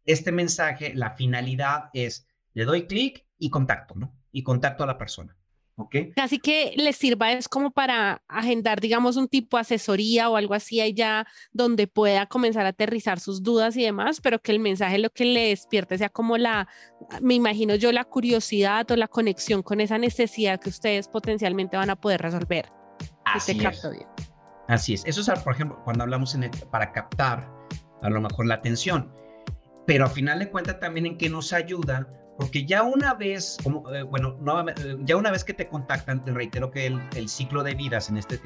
este 0.05 0.31
mensaje, 0.31 0.93
la 0.93 1.15
finalidad 1.15 1.89
es, 1.93 2.27
le 2.53 2.65
doy 2.65 2.85
clic 2.85 3.26
y 3.37 3.49
contacto, 3.49 3.95
¿no? 3.95 4.13
y 4.31 4.43
contacto 4.43 4.83
a 4.83 4.87
la 4.87 4.97
persona. 4.97 5.35
¿ok? 5.77 5.95
Casi 6.15 6.39
que 6.39 6.73
les 6.77 6.95
sirva 6.95 7.31
es 7.31 7.47
como 7.47 7.71
para 7.71 8.21
agendar, 8.27 8.79
digamos, 8.79 9.15
un 9.15 9.27
tipo 9.27 9.57
de 9.57 9.61
asesoría 9.61 10.29
o 10.29 10.35
algo 10.35 10.53
así 10.53 10.81
allá 10.81 11.25
donde 11.51 11.87
pueda 11.87 12.27
comenzar 12.27 12.65
a 12.65 12.69
aterrizar 12.69 13.19
sus 13.19 13.41
dudas 13.41 13.75
y 13.77 13.83
demás, 13.83 14.21
pero 14.21 14.39
que 14.39 14.51
el 14.51 14.59
mensaje 14.59 14.99
lo 14.99 15.09
que 15.09 15.25
le 15.25 15.49
despierte 15.49 15.97
sea 15.97 16.09
como 16.09 16.37
la, 16.37 16.67
me 17.21 17.33
imagino 17.33 17.73
yo, 17.75 17.91
la 17.91 18.03
curiosidad 18.03 18.89
o 18.91 18.95
la 18.95 19.07
conexión 19.07 19.63
con 19.63 19.81
esa 19.81 19.97
necesidad 19.97 20.59
que 20.59 20.69
ustedes 20.69 21.07
potencialmente 21.07 21.77
van 21.77 21.89
a 21.89 21.95
poder 21.95 22.21
resolver. 22.21 22.71
Así 23.25 23.59
es. 23.59 23.85
Así 24.67 24.93
es. 24.93 25.03
Eso 25.05 25.21
es, 25.21 25.39
por 25.39 25.53
ejemplo, 25.53 25.81
cuando 25.83 26.03
hablamos 26.03 26.35
en 26.35 26.49
para 26.71 26.91
captar 26.91 27.49
a 28.01 28.09
lo 28.09 28.21
mejor 28.21 28.45
la 28.45 28.55
atención. 28.55 29.11
Pero 29.85 30.05
al 30.05 30.11
final 30.11 30.39
de 30.39 30.51
cuentas 30.51 30.79
también 30.79 31.05
en 31.05 31.17
que 31.17 31.29
nos 31.29 31.53
ayuda 31.53 32.07
porque 32.37 32.65
ya 32.65 32.83
una 32.83 33.13
vez, 33.15 33.57
como, 33.63 33.91
eh, 33.93 34.03
bueno, 34.03 34.37
eh, 34.77 34.97
ya 35.01 35.17
una 35.17 35.31
vez 35.31 35.43
que 35.43 35.53
te 35.53 35.67
contactan, 35.67 36.23
te 36.23 36.31
reitero 36.31 36.69
que 36.71 36.85
el, 36.85 37.01
el 37.15 37.27
ciclo 37.27 37.63
de 37.63 37.73
vidas, 37.73 38.09
en 38.09 38.17
este, 38.17 38.39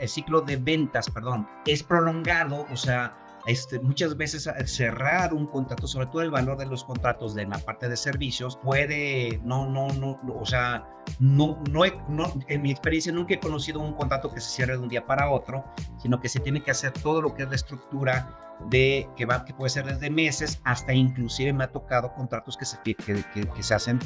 el 0.00 0.08
ciclo 0.08 0.40
de 0.40 0.56
ventas, 0.56 1.08
perdón, 1.08 1.48
es 1.66 1.82
prolongado, 1.82 2.66
o 2.70 2.76
sea, 2.76 3.16
este, 3.46 3.80
muchas 3.80 4.16
veces 4.16 4.48
cerrar 4.66 5.34
un 5.34 5.46
contrato, 5.46 5.86
sobre 5.86 6.06
todo 6.06 6.22
el 6.22 6.30
valor 6.30 6.58
de 6.58 6.66
los 6.66 6.84
contratos 6.84 7.34
de 7.34 7.46
la 7.46 7.58
parte 7.58 7.88
de 7.88 7.96
servicios, 7.96 8.58
puede, 8.62 9.40
no, 9.44 9.68
no, 9.68 9.88
no, 9.88 10.20
o 10.38 10.46
sea, 10.46 10.86
no, 11.18 11.62
no, 11.70 11.82
no, 12.08 12.32
en 12.48 12.62
mi 12.62 12.70
experiencia 12.70 13.12
nunca 13.12 13.34
he 13.34 13.40
conocido 13.40 13.80
un 13.80 13.94
contrato 13.94 14.32
que 14.32 14.40
se 14.40 14.50
cierre 14.50 14.72
de 14.74 14.78
un 14.78 14.88
día 14.88 15.06
para 15.06 15.30
otro, 15.30 15.64
sino 15.98 16.20
que 16.20 16.28
se 16.28 16.40
tiene 16.40 16.62
que 16.62 16.70
hacer 16.70 16.92
todo 16.92 17.22
lo 17.22 17.34
que 17.34 17.44
es 17.44 17.48
la 17.48 17.56
estructura 17.56 18.48
de 18.70 19.08
que 19.16 19.24
va 19.24 19.44
que 19.44 19.54
puede 19.54 19.70
ser 19.70 19.86
desde 19.86 20.10
meses 20.10 20.60
hasta 20.64 20.92
inclusive 20.92 21.52
me 21.52 21.62
ha 21.64 21.70
tocado 21.70 22.12
contratos 22.12 22.56
que 22.56 22.64
se 22.64 22.76
que, 22.82 22.94
que, 22.96 23.62
se 23.62 23.74
hacen 23.74 24.00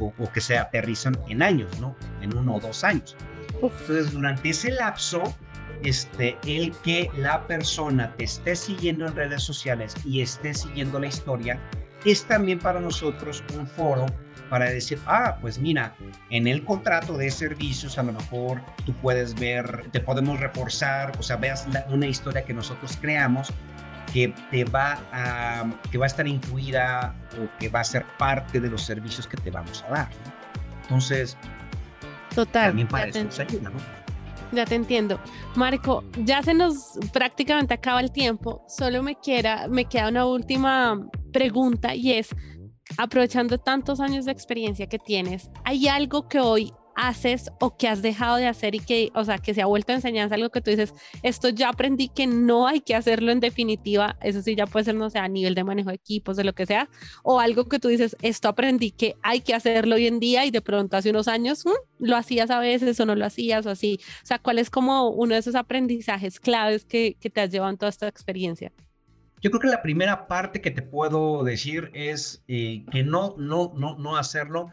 o, 0.00 0.12
o, 0.18 0.32
que 0.32 0.40
se 0.40 0.58
aterrizan 0.58 1.16
en 1.28 1.42
años, 1.42 1.78
¿no? 1.80 1.94
En 2.20 2.36
uno 2.36 2.56
o 2.56 2.60
dos 2.60 2.82
años. 2.82 3.16
Entonces, 3.54 4.12
durante 4.12 4.50
ese 4.50 4.72
lapso 4.72 5.22
este, 5.84 6.36
el 6.46 6.72
que 6.82 7.10
la 7.16 7.46
persona 7.46 8.14
te 8.16 8.24
esté 8.24 8.56
siguiendo 8.56 9.06
en 9.06 9.14
redes 9.14 9.42
sociales 9.42 9.94
y 10.04 10.20
esté 10.20 10.54
siguiendo 10.54 10.98
la 10.98 11.06
historia, 11.06 11.60
es 12.04 12.24
también 12.24 12.58
para 12.58 12.80
nosotros 12.80 13.42
un 13.56 13.66
foro 13.66 14.06
para 14.50 14.66
decir, 14.66 14.98
ah, 15.06 15.38
pues 15.40 15.58
mira, 15.58 15.94
en 16.30 16.46
el 16.46 16.64
contrato 16.64 17.16
de 17.16 17.30
servicios 17.30 17.98
a 17.98 18.02
lo 18.02 18.12
mejor 18.12 18.60
tú 18.84 18.92
puedes 18.94 19.34
ver, 19.34 19.90
te 19.90 20.00
podemos 20.00 20.38
reforzar, 20.38 21.12
o 21.18 21.22
sea, 21.22 21.36
veas 21.36 21.66
una 21.88 22.06
historia 22.06 22.44
que 22.44 22.52
nosotros 22.52 22.98
creamos 23.00 23.52
que 24.12 24.32
te 24.50 24.64
va 24.64 24.98
a, 25.12 25.64
que 25.90 25.98
va 25.98 26.04
a 26.04 26.08
estar 26.08 26.28
incluida 26.28 27.14
o 27.32 27.58
que 27.58 27.68
va 27.68 27.80
a 27.80 27.84
ser 27.84 28.04
parte 28.18 28.60
de 28.60 28.68
los 28.68 28.82
servicios 28.82 29.26
que 29.26 29.36
te 29.38 29.50
vamos 29.50 29.84
a 29.88 29.92
dar. 29.92 30.08
Entonces, 30.82 31.36
Total, 32.34 32.68
también 32.68 32.88
para 32.88 33.06
eso 33.06 33.42
ayuda, 33.42 33.70
¿no? 33.70 34.03
Ya 34.54 34.64
te 34.64 34.74
entiendo. 34.74 35.18
Marco, 35.56 36.04
ya 36.24 36.42
se 36.42 36.54
nos 36.54 36.98
prácticamente 37.12 37.74
acaba 37.74 38.00
el 38.00 38.12
tiempo. 38.12 38.64
Solo 38.68 39.02
me, 39.02 39.16
quiera, 39.16 39.66
me 39.68 39.84
queda 39.86 40.08
una 40.08 40.26
última 40.26 41.08
pregunta 41.32 41.94
y 41.94 42.12
es, 42.12 42.28
aprovechando 42.96 43.58
tantos 43.58 44.00
años 44.00 44.24
de 44.24 44.32
experiencia 44.32 44.86
que 44.86 44.98
tienes, 44.98 45.50
¿hay 45.64 45.88
algo 45.88 46.28
que 46.28 46.40
hoy 46.40 46.72
haces 46.96 47.50
o 47.60 47.76
que 47.76 47.88
has 47.88 48.02
dejado 48.02 48.36
de 48.36 48.46
hacer 48.46 48.74
y 48.74 48.80
que, 48.80 49.10
o 49.14 49.24
sea, 49.24 49.38
que 49.38 49.54
se 49.54 49.62
ha 49.62 49.66
vuelto 49.66 49.92
enseñanza, 49.92 50.34
algo 50.34 50.50
que 50.50 50.60
tú 50.60 50.70
dices, 50.70 50.94
esto 51.22 51.48
ya 51.48 51.68
aprendí 51.68 52.08
que 52.08 52.26
no 52.26 52.66
hay 52.66 52.80
que 52.80 52.94
hacerlo 52.94 53.32
en 53.32 53.40
definitiva, 53.40 54.16
eso 54.22 54.42
sí 54.42 54.54
ya 54.54 54.66
puede 54.66 54.84
ser, 54.84 54.94
no 54.94 55.10
sé, 55.10 55.18
a 55.18 55.28
nivel 55.28 55.54
de 55.54 55.64
manejo 55.64 55.90
de 55.90 55.96
equipos, 55.96 56.36
de 56.36 56.44
lo 56.44 56.52
que 56.52 56.66
sea, 56.66 56.88
o 57.22 57.40
algo 57.40 57.68
que 57.68 57.78
tú 57.78 57.88
dices, 57.88 58.16
esto 58.22 58.48
aprendí 58.48 58.90
que 58.90 59.16
hay 59.22 59.40
que 59.40 59.54
hacerlo 59.54 59.96
hoy 59.96 60.06
en 60.06 60.20
día 60.20 60.44
y 60.44 60.50
de 60.50 60.60
pronto 60.60 60.96
hace 60.96 61.10
unos 61.10 61.28
años 61.28 61.64
mm, 61.64 61.70
lo 61.98 62.16
hacías 62.16 62.50
a 62.50 62.58
veces 62.58 62.98
o 63.00 63.06
no 63.06 63.14
lo 63.14 63.24
hacías 63.24 63.66
o 63.66 63.70
así, 63.70 63.98
o 64.22 64.26
sea, 64.26 64.38
¿cuál 64.38 64.58
es 64.58 64.70
como 64.70 65.10
uno 65.10 65.34
de 65.34 65.40
esos 65.40 65.54
aprendizajes 65.54 66.40
claves 66.40 66.84
que, 66.84 67.16
que 67.20 67.30
te 67.30 67.40
has 67.40 67.50
llevado 67.50 67.70
en 67.70 67.78
toda 67.78 67.90
esta 67.90 68.08
experiencia? 68.08 68.72
Yo 69.44 69.50
creo 69.50 69.60
que 69.60 69.68
la 69.68 69.82
primera 69.82 70.26
parte 70.26 70.62
que 70.62 70.70
te 70.70 70.80
puedo 70.80 71.44
decir 71.44 71.90
es 71.92 72.42
eh, 72.48 72.86
que 72.90 73.02
no, 73.02 73.34
no, 73.36 73.74
no, 73.76 73.98
no 73.98 74.16
hacerlo 74.16 74.70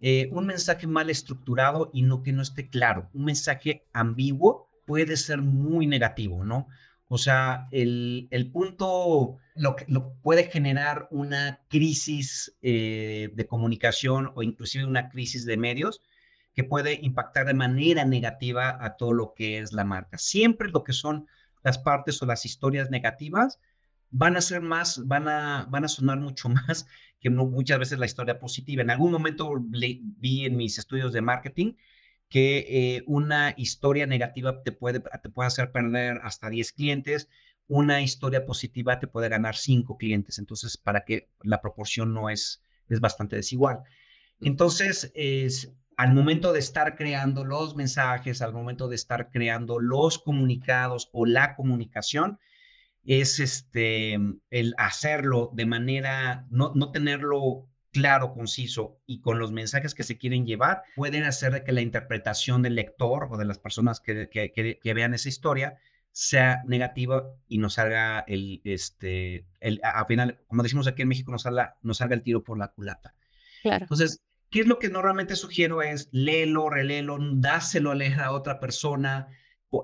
eh, 0.00 0.28
un 0.32 0.46
mensaje 0.46 0.86
mal 0.86 1.10
estructurado 1.10 1.90
y 1.92 2.02
no 2.02 2.22
que 2.22 2.32
no 2.32 2.42
esté 2.42 2.68
claro. 2.68 3.10
Un 3.12 3.24
mensaje 3.26 3.86
ambiguo 3.92 4.70
puede 4.86 5.16
ser 5.16 5.42
muy 5.42 5.86
negativo, 5.86 6.44
¿no? 6.44 6.68
O 7.08 7.18
sea, 7.18 7.66
el, 7.72 8.28
el 8.30 8.50
punto 8.50 9.38
lo, 9.54 9.76
lo 9.88 10.14
puede 10.22 10.44
generar 10.44 11.08
una 11.10 11.60
crisis 11.68 12.56
eh, 12.62 13.30
de 13.34 13.46
comunicación 13.46 14.30
o 14.34 14.42
inclusive 14.42 14.84
una 14.84 15.08
crisis 15.08 15.44
de 15.44 15.56
medios 15.56 16.00
que 16.54 16.64
puede 16.64 16.98
impactar 17.02 17.46
de 17.46 17.54
manera 17.54 18.04
negativa 18.04 18.78
a 18.80 18.96
todo 18.96 19.12
lo 19.12 19.34
que 19.34 19.58
es 19.58 19.72
la 19.72 19.84
marca. 19.84 20.18
Siempre 20.18 20.70
lo 20.70 20.84
que 20.84 20.92
son 20.92 21.26
las 21.62 21.78
partes 21.78 22.22
o 22.22 22.26
las 22.26 22.46
historias 22.46 22.90
negativas 22.90 23.58
van 24.10 24.36
a 24.36 24.40
ser 24.40 24.60
más, 24.60 25.06
van 25.06 25.28
a, 25.28 25.66
van 25.68 25.84
a 25.84 25.88
sonar 25.88 26.18
mucho 26.18 26.48
más 26.68 26.86
que 27.20 27.30
muchas 27.30 27.78
veces 27.78 27.98
la 27.98 28.06
historia 28.06 28.38
positiva. 28.38 28.82
En 28.82 28.90
algún 28.90 29.12
momento 29.12 29.52
vi 29.60 30.46
en 30.46 30.56
mis 30.56 30.78
estudios 30.78 31.12
de 31.12 31.20
marketing 31.20 31.74
que 32.28 32.66
eh, 32.68 33.02
una 33.06 33.54
historia 33.56 34.06
negativa 34.06 34.62
te 34.62 34.72
puede, 34.72 35.00
te 35.00 35.28
puede 35.28 35.48
hacer 35.48 35.72
perder 35.72 36.20
hasta 36.22 36.48
10 36.48 36.72
clientes, 36.72 37.28
una 37.66 38.00
historia 38.00 38.46
positiva 38.46 38.98
te 38.98 39.08
puede 39.08 39.28
ganar 39.28 39.56
5 39.56 39.96
clientes. 39.98 40.38
Entonces, 40.38 40.76
para 40.76 41.04
que 41.04 41.28
la 41.42 41.60
proporción 41.60 42.14
no 42.14 42.30
es, 42.30 42.62
es 42.88 43.00
bastante 43.00 43.36
desigual. 43.36 43.80
Entonces, 44.40 45.12
es, 45.14 45.72
al 45.96 46.14
momento 46.14 46.52
de 46.52 46.60
estar 46.60 46.96
creando 46.96 47.44
los 47.44 47.76
mensajes, 47.76 48.40
al 48.42 48.52
momento 48.52 48.88
de 48.88 48.96
estar 48.96 49.30
creando 49.30 49.78
los 49.78 50.18
comunicados 50.18 51.10
o 51.12 51.26
la 51.26 51.56
comunicación, 51.56 52.38
es 53.04 53.40
este, 53.40 54.18
el 54.50 54.74
hacerlo 54.78 55.50
de 55.52 55.66
manera, 55.66 56.46
no, 56.50 56.72
no 56.74 56.90
tenerlo 56.90 57.70
claro, 57.92 58.32
conciso 58.32 59.00
y 59.06 59.20
con 59.20 59.38
los 59.38 59.52
mensajes 59.52 59.94
que 59.94 60.04
se 60.04 60.18
quieren 60.18 60.46
llevar, 60.46 60.82
pueden 60.94 61.24
hacer 61.24 61.52
de 61.52 61.64
que 61.64 61.72
la 61.72 61.80
interpretación 61.80 62.62
del 62.62 62.76
lector 62.76 63.28
o 63.30 63.36
de 63.36 63.44
las 63.44 63.58
personas 63.58 64.00
que, 64.00 64.28
que, 64.28 64.78
que, 64.80 64.94
vean 64.94 65.14
esa 65.14 65.28
historia 65.28 65.78
sea 66.12 66.62
negativa 66.66 67.24
y 67.48 67.58
nos 67.58 67.74
salga 67.74 68.20
el, 68.20 68.60
este, 68.64 69.46
el, 69.60 69.80
al 69.82 70.06
final, 70.06 70.40
como 70.46 70.62
decimos 70.62 70.86
aquí 70.86 71.02
en 71.02 71.08
México, 71.08 71.32
nos 71.32 71.42
salga, 71.42 71.76
nos 71.82 71.98
salga 71.98 72.14
el 72.14 72.22
tiro 72.22 72.42
por 72.42 72.58
la 72.58 72.68
culata. 72.68 73.14
Claro. 73.62 73.84
Entonces, 73.84 74.22
¿qué 74.50 74.60
es 74.60 74.66
lo 74.66 74.78
que 74.78 74.88
normalmente 74.88 75.36
sugiero? 75.36 75.82
Es 75.82 76.08
léelo, 76.12 76.70
reléelo, 76.70 77.18
dáselo 77.20 77.90
a 77.90 77.94
leer 77.94 78.20
a 78.20 78.32
otra 78.32 78.60
persona, 78.60 79.28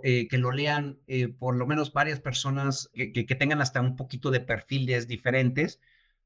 eh, 0.03 0.27
que 0.29 0.39
lo 0.39 0.51
lean 0.51 0.99
eh, 1.07 1.29
por 1.29 1.57
lo 1.57 1.67
menos 1.67 1.93
varias 1.93 2.21
personas 2.21 2.91
que, 2.93 3.13
que, 3.13 3.35
tengan 3.37 3.61
hasta 3.61 3.81
un 3.81 3.95
poquito 3.95 4.31
de 4.31 4.41
perfiles 4.41 5.07
diferentes 5.07 5.81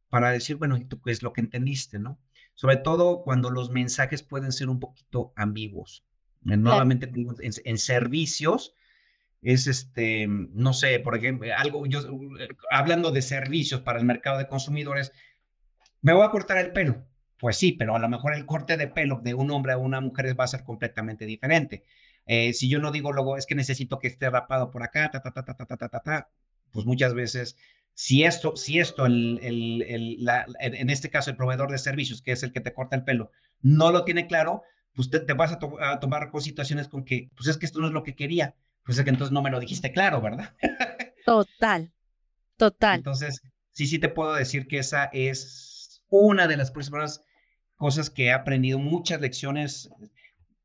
para 0.08 0.30
decir, 0.30 0.56
bueno, 0.56 0.76
¿y 0.76 0.84
tú 0.84 1.00
qué 1.00 1.10
es 1.10 1.22
lo 1.22 1.32
que 1.32 1.42
entendiste, 1.42 1.98
no? 1.98 2.18
Sobre 2.54 2.76
todo 2.76 3.22
cuando 3.22 3.50
los 3.50 3.70
mensajes 3.70 4.22
pueden 4.22 4.52
ser 4.52 4.68
un 4.68 4.80
poquito 4.80 5.32
ambiguos. 5.36 6.04
Eh, 6.46 6.56
nuevamente, 6.56 7.06
en, 7.06 7.52
en, 7.64 7.78
servicios, 7.78 8.74
es 9.42 9.66
este, 9.66 10.26
no 10.26 10.72
sé, 10.72 10.98
por 11.00 11.16
ejemplo, 11.16 11.48
algo, 11.56 11.86
yo, 11.86 12.00
hablando 12.70 13.10
de 13.10 13.22
servicios 13.22 13.82
para 13.82 13.98
el 13.98 14.06
mercado 14.06 14.38
de 14.38 14.48
consumidores, 14.48 15.12
me 16.02 16.12
voy 16.12 16.24
a 16.24 16.30
cortar 16.30 16.58
el 16.58 16.72
pelo. 16.72 17.06
Pues 17.38 17.56
sí, 17.56 17.72
pero 17.72 17.96
a 17.96 17.98
lo 17.98 18.08
mejor 18.08 18.34
el 18.34 18.44
corte 18.44 18.76
de 18.76 18.86
pelo 18.86 19.20
de 19.22 19.32
un 19.32 19.50
hombre 19.50 19.72
a 19.72 19.78
una 19.78 20.00
mujer 20.00 20.38
va 20.38 20.44
a 20.44 20.48
ser 20.48 20.62
completamente 20.62 21.24
diferente. 21.24 21.84
Eh, 22.32 22.52
si 22.52 22.68
yo 22.68 22.78
no 22.78 22.92
digo 22.92 23.12
luego, 23.12 23.36
es 23.36 23.44
que 23.44 23.56
necesito 23.56 23.98
que 23.98 24.06
esté 24.06 24.30
rapado 24.30 24.70
por 24.70 24.84
acá, 24.84 25.10
ta, 25.10 25.20
ta, 25.20 25.32
ta, 25.32 25.42
ta, 25.42 25.52
ta, 25.52 25.66
ta, 25.66 25.88
ta, 25.88 26.00
ta, 26.00 26.30
pues 26.70 26.86
muchas 26.86 27.12
veces, 27.12 27.56
si 27.92 28.22
esto, 28.22 28.54
si 28.54 28.78
esto, 28.78 29.04
el, 29.04 29.40
el, 29.42 29.82
el, 29.82 30.24
la, 30.24 30.46
en 30.60 30.90
este 30.90 31.10
caso 31.10 31.30
el 31.30 31.36
proveedor 31.36 31.72
de 31.72 31.78
servicios, 31.78 32.22
que 32.22 32.30
es 32.30 32.44
el 32.44 32.52
que 32.52 32.60
te 32.60 32.72
corta 32.72 32.94
el 32.94 33.02
pelo, 33.02 33.32
no 33.62 33.90
lo 33.90 34.04
tiene 34.04 34.28
claro, 34.28 34.62
pues 34.94 35.10
te, 35.10 35.18
te 35.18 35.32
vas 35.32 35.50
a, 35.50 35.58
to 35.58 35.82
a, 35.82 35.98
tomar 35.98 36.30
con 36.30 36.40
situaciones 36.40 36.86
con 36.86 37.04
que, 37.04 37.30
pues 37.34 37.48
es 37.48 37.56
que 37.56 37.66
esto 37.66 37.80
no 37.80 37.88
es 37.88 37.92
lo 37.92 38.04
que 38.04 38.14
quería, 38.14 38.54
pues 38.84 38.96
es 38.96 39.02
que 39.02 39.10
entonces 39.10 39.32
no 39.32 39.42
me 39.42 39.50
lo 39.50 39.58
dijiste 39.58 39.90
claro, 39.90 40.20
¿verdad? 40.20 40.54
Total, 41.26 41.92
total. 42.56 42.98
Entonces, 42.98 43.42
sí, 43.72 43.88
sí 43.88 43.98
te 43.98 44.08
puedo 44.08 44.34
decir 44.34 44.68
que 44.68 44.78
esa 44.78 45.06
es 45.06 46.04
una 46.08 46.46
de 46.46 46.56
las 46.56 46.70
principales 46.70 47.22
cosas 47.74 48.08
que 48.08 48.26
he 48.26 48.32
aprendido, 48.32 48.78
muchas 48.78 49.20
lecciones 49.20 49.90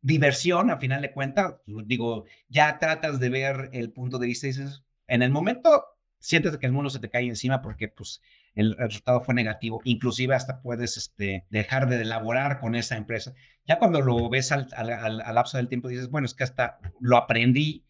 diversión, 0.05 0.69
a 0.69 0.77
final 0.77 1.01
de 1.01 1.11
cuentas, 1.11 1.55
digo, 1.65 2.25
ya 2.47 2.77
tratas 2.77 3.19
de 3.19 3.29
ver 3.29 3.71
el 3.73 3.91
punto 3.91 4.19
de 4.19 4.27
vista 4.27 4.45
y 4.45 4.51
dices, 4.51 4.83
en 5.07 5.23
el 5.23 5.31
momento 5.31 5.83
sientes 6.19 6.57
que 6.57 6.67
el 6.67 6.71
mundo 6.71 6.91
se 6.91 6.99
te 6.99 7.09
cae 7.09 7.27
encima 7.27 7.63
porque 7.63 7.87
pues 7.87 8.21
el, 8.53 8.77
resultado 8.77 9.21
fue 9.21 9.33
negativo, 9.33 9.81
inclusive 9.83 10.35
hasta 10.35 10.61
puedes 10.61 10.97
este, 10.97 11.45
dejar 11.49 11.89
de 11.89 12.01
elaborar 12.01 12.59
con 12.59 12.75
esa 12.75 12.97
empresa. 12.97 13.33
Ya 13.65 13.79
cuando 13.79 13.99
lo 14.01 14.29
ves 14.29 14.51
al, 14.51 14.67
al, 14.75 15.21
al, 15.21 15.35
lapso 15.35 15.57
del 15.57 15.69
tiempo 15.69 15.87
dices, 15.87 16.11
bueno, 16.11 16.25
es 16.25 16.35
que 16.35 16.43
hasta 16.43 16.77
lo 16.99 17.17
aprendí, 17.17 17.83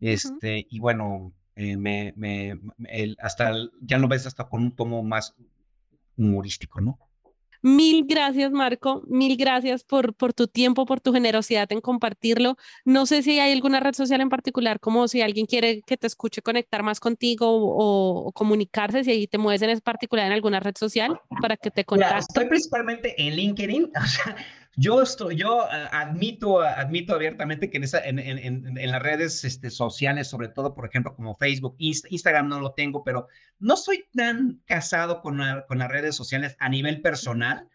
este, 0.00 0.66
y 0.70 0.78
bueno, 0.78 1.34
eh, 1.56 1.76
me, 1.76 2.14
me, 2.16 2.58
el, 2.88 3.18
hasta 3.20 3.52
ya 3.82 3.98
lo 3.98 4.08
ves 4.08 4.26
hasta 4.26 4.48
con 4.48 4.62
un 4.62 4.74
tomo 4.74 5.02
más 5.02 5.36
humorístico, 6.16 6.80
¿no? 6.80 6.98
Mil 7.62 8.04
gracias, 8.06 8.50
Marco. 8.52 9.02
Mil 9.06 9.36
gracias 9.36 9.84
por, 9.84 10.14
por 10.14 10.32
tu 10.32 10.48
tiempo, 10.48 10.86
por 10.86 11.00
tu 11.00 11.12
generosidad 11.12 11.70
en 11.72 11.80
compartirlo. 11.80 12.56
No 12.84 13.06
sé 13.06 13.22
si 13.22 13.38
hay 13.38 13.52
alguna 13.52 13.80
red 13.80 13.94
social 13.94 14.20
en 14.20 14.28
particular, 14.28 14.80
como 14.80 15.08
si 15.08 15.20
alguien 15.20 15.46
quiere 15.46 15.82
que 15.82 15.96
te 15.96 16.06
escuche 16.06 16.42
conectar 16.42 16.82
más 16.82 17.00
contigo 17.00 17.46
o, 17.50 18.32
comunicarse, 18.32 19.04
si 19.04 19.10
ahí 19.10 19.26
te 19.26 19.38
mueves 19.38 19.62
en 19.62 19.80
particular 19.80 20.26
en 20.26 20.32
alguna 20.32 20.60
red 20.60 20.74
social 20.76 21.20
para 21.40 21.56
que 21.56 21.70
te 21.70 21.84
contacte. 21.84 22.18
Estoy 22.18 22.46
principalmente 22.46 23.14
en 23.20 23.36
LinkedIn. 23.36 23.90
O 24.00 24.06
sea, 24.06 24.34
yo, 24.76 25.02
estoy, 25.02 25.36
yo 25.36 25.64
eh, 25.64 25.88
admito, 25.90 26.60
admito 26.60 27.14
abiertamente 27.14 27.70
que 27.70 27.78
en, 27.78 27.84
esa, 27.84 28.00
en, 28.04 28.74
las 28.74 29.02
redes 29.02 29.44
este, 29.44 29.70
sociales, 29.70 30.28
sobre 30.28 30.48
todo, 30.48 30.74
por 30.74 30.86
ejemplo, 30.86 31.14
como 31.14 31.36
Facebook, 31.36 31.76
Instagram 31.78 32.48
no 32.48 32.60
lo 32.60 32.72
tengo, 32.72 33.04
pero 33.04 33.28
no 33.58 33.76
soy 33.76 34.04
tan 34.14 34.62
casado 34.66 35.20
con, 35.20 35.38
las 35.38 35.90
redes 35.90 36.14
sociales 36.14 36.56
a 36.60 36.68
nivel 36.68 37.02
personal, 37.02 37.68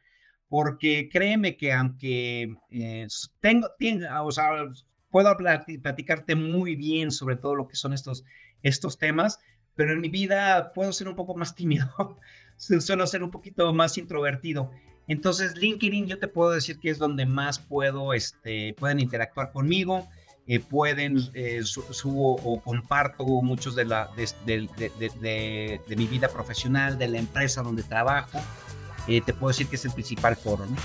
porque 0.47 1.09
créeme 1.11 1.57
que 1.57 1.73
aunque 1.73 2.55
eh, 2.69 3.07
tengo, 3.39 3.69
tengo, 3.77 4.05
o 4.23 4.31
sea, 4.31 4.51
puedo 5.09 5.35
platicarte 5.37 6.35
muy 6.35 6.75
bien 6.75 7.11
sobre 7.11 7.35
todo 7.35 7.55
lo 7.55 7.67
que 7.67 7.75
son 7.75 7.93
estos, 7.93 8.23
estos 8.63 8.97
temas, 8.97 9.39
pero 9.75 9.91
en 9.91 10.01
mi 10.01 10.09
vida 10.09 10.71
puedo 10.73 10.91
ser 10.93 11.07
un 11.07 11.15
poco 11.15 11.35
más 11.35 11.55
tímido, 11.55 11.87
suelo 12.57 13.05
ser 13.07 13.23
un 13.23 13.31
poquito 13.31 13.73
más 13.73 13.97
introvertido. 13.97 14.71
Entonces, 15.07 15.55
LinkedIn 15.55 16.07
yo 16.07 16.19
te 16.19 16.27
puedo 16.27 16.51
decir 16.51 16.79
que 16.79 16.89
es 16.89 16.97
donde 16.97 17.25
más 17.25 17.59
puedo, 17.59 18.13
este, 18.13 18.73
pueden 18.77 18.99
interactuar 18.99 19.51
conmigo, 19.51 20.07
eh, 20.47 20.59
pueden, 20.59 21.17
eh, 21.33 21.61
subo 21.63 22.35
o 22.35 22.61
comparto 22.61 23.25
muchos 23.25 23.75
de, 23.75 23.85
la, 23.85 24.09
de, 24.15 24.29
de, 24.45 25.81
de, 25.87 25.95
mi 25.95 26.05
vida 26.05 26.27
profesional, 26.27 26.97
de 26.97 27.07
la 27.07 27.17
empresa 27.17 27.63
donde 27.63 27.83
trabajo. 27.83 28.39
Eh, 29.07 29.21
te 29.21 29.33
puedo 29.33 29.49
decir 29.49 29.67
que 29.67 29.75
es 29.75 29.85
el 29.85 29.91
principal 29.91 30.35
foro, 30.35 30.65
¿no? 30.65 30.75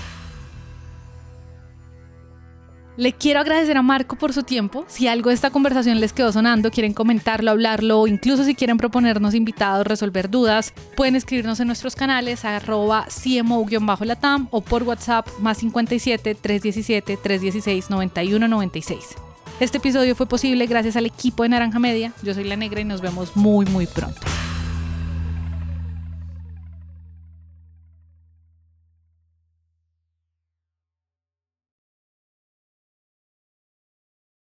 Le 2.97 3.13
quiero 3.13 3.39
agradecer 3.39 3.77
a 3.77 3.81
Marco 3.81 4.17
por 4.17 4.33
su 4.33 4.43
tiempo. 4.43 4.83
Si 4.87 5.07
algo 5.07 5.29
de 5.29 5.35
esta 5.35 5.49
conversación 5.49 6.01
les 6.01 6.11
quedó 6.11 6.31
sonando, 6.31 6.71
quieren 6.71 6.93
comentarlo, 6.93 7.51
hablarlo 7.51 8.01
o 8.01 8.07
incluso 8.07 8.43
si 8.43 8.53
quieren 8.53 8.77
proponernos 8.77 9.33
invitados, 9.33 9.87
resolver 9.87 10.29
dudas, 10.29 10.73
pueden 10.97 11.15
escribirnos 11.15 11.59
en 11.61 11.67
nuestros 11.67 11.95
canales 11.95 12.43
arroba 12.43 13.05
CMO-latam 13.07 14.47
o 14.51 14.61
por 14.61 14.83
WhatsApp 14.83 15.27
más 15.39 15.59
57 15.59 16.35
317 16.35 17.17
316 17.17 17.89
9196. 17.89 19.15
Este 19.61 19.77
episodio 19.77 20.15
fue 20.15 20.27
posible 20.27 20.65
gracias 20.65 20.95
al 20.95 21.05
equipo 21.05 21.43
de 21.43 21.49
Naranja 21.49 21.79
Media. 21.79 22.11
Yo 22.23 22.33
soy 22.33 22.43
La 22.43 22.57
Negra 22.57 22.81
y 22.81 22.85
nos 22.85 22.99
vemos 22.99 23.35
muy 23.37 23.65
muy 23.67 23.87
pronto. 23.87 24.19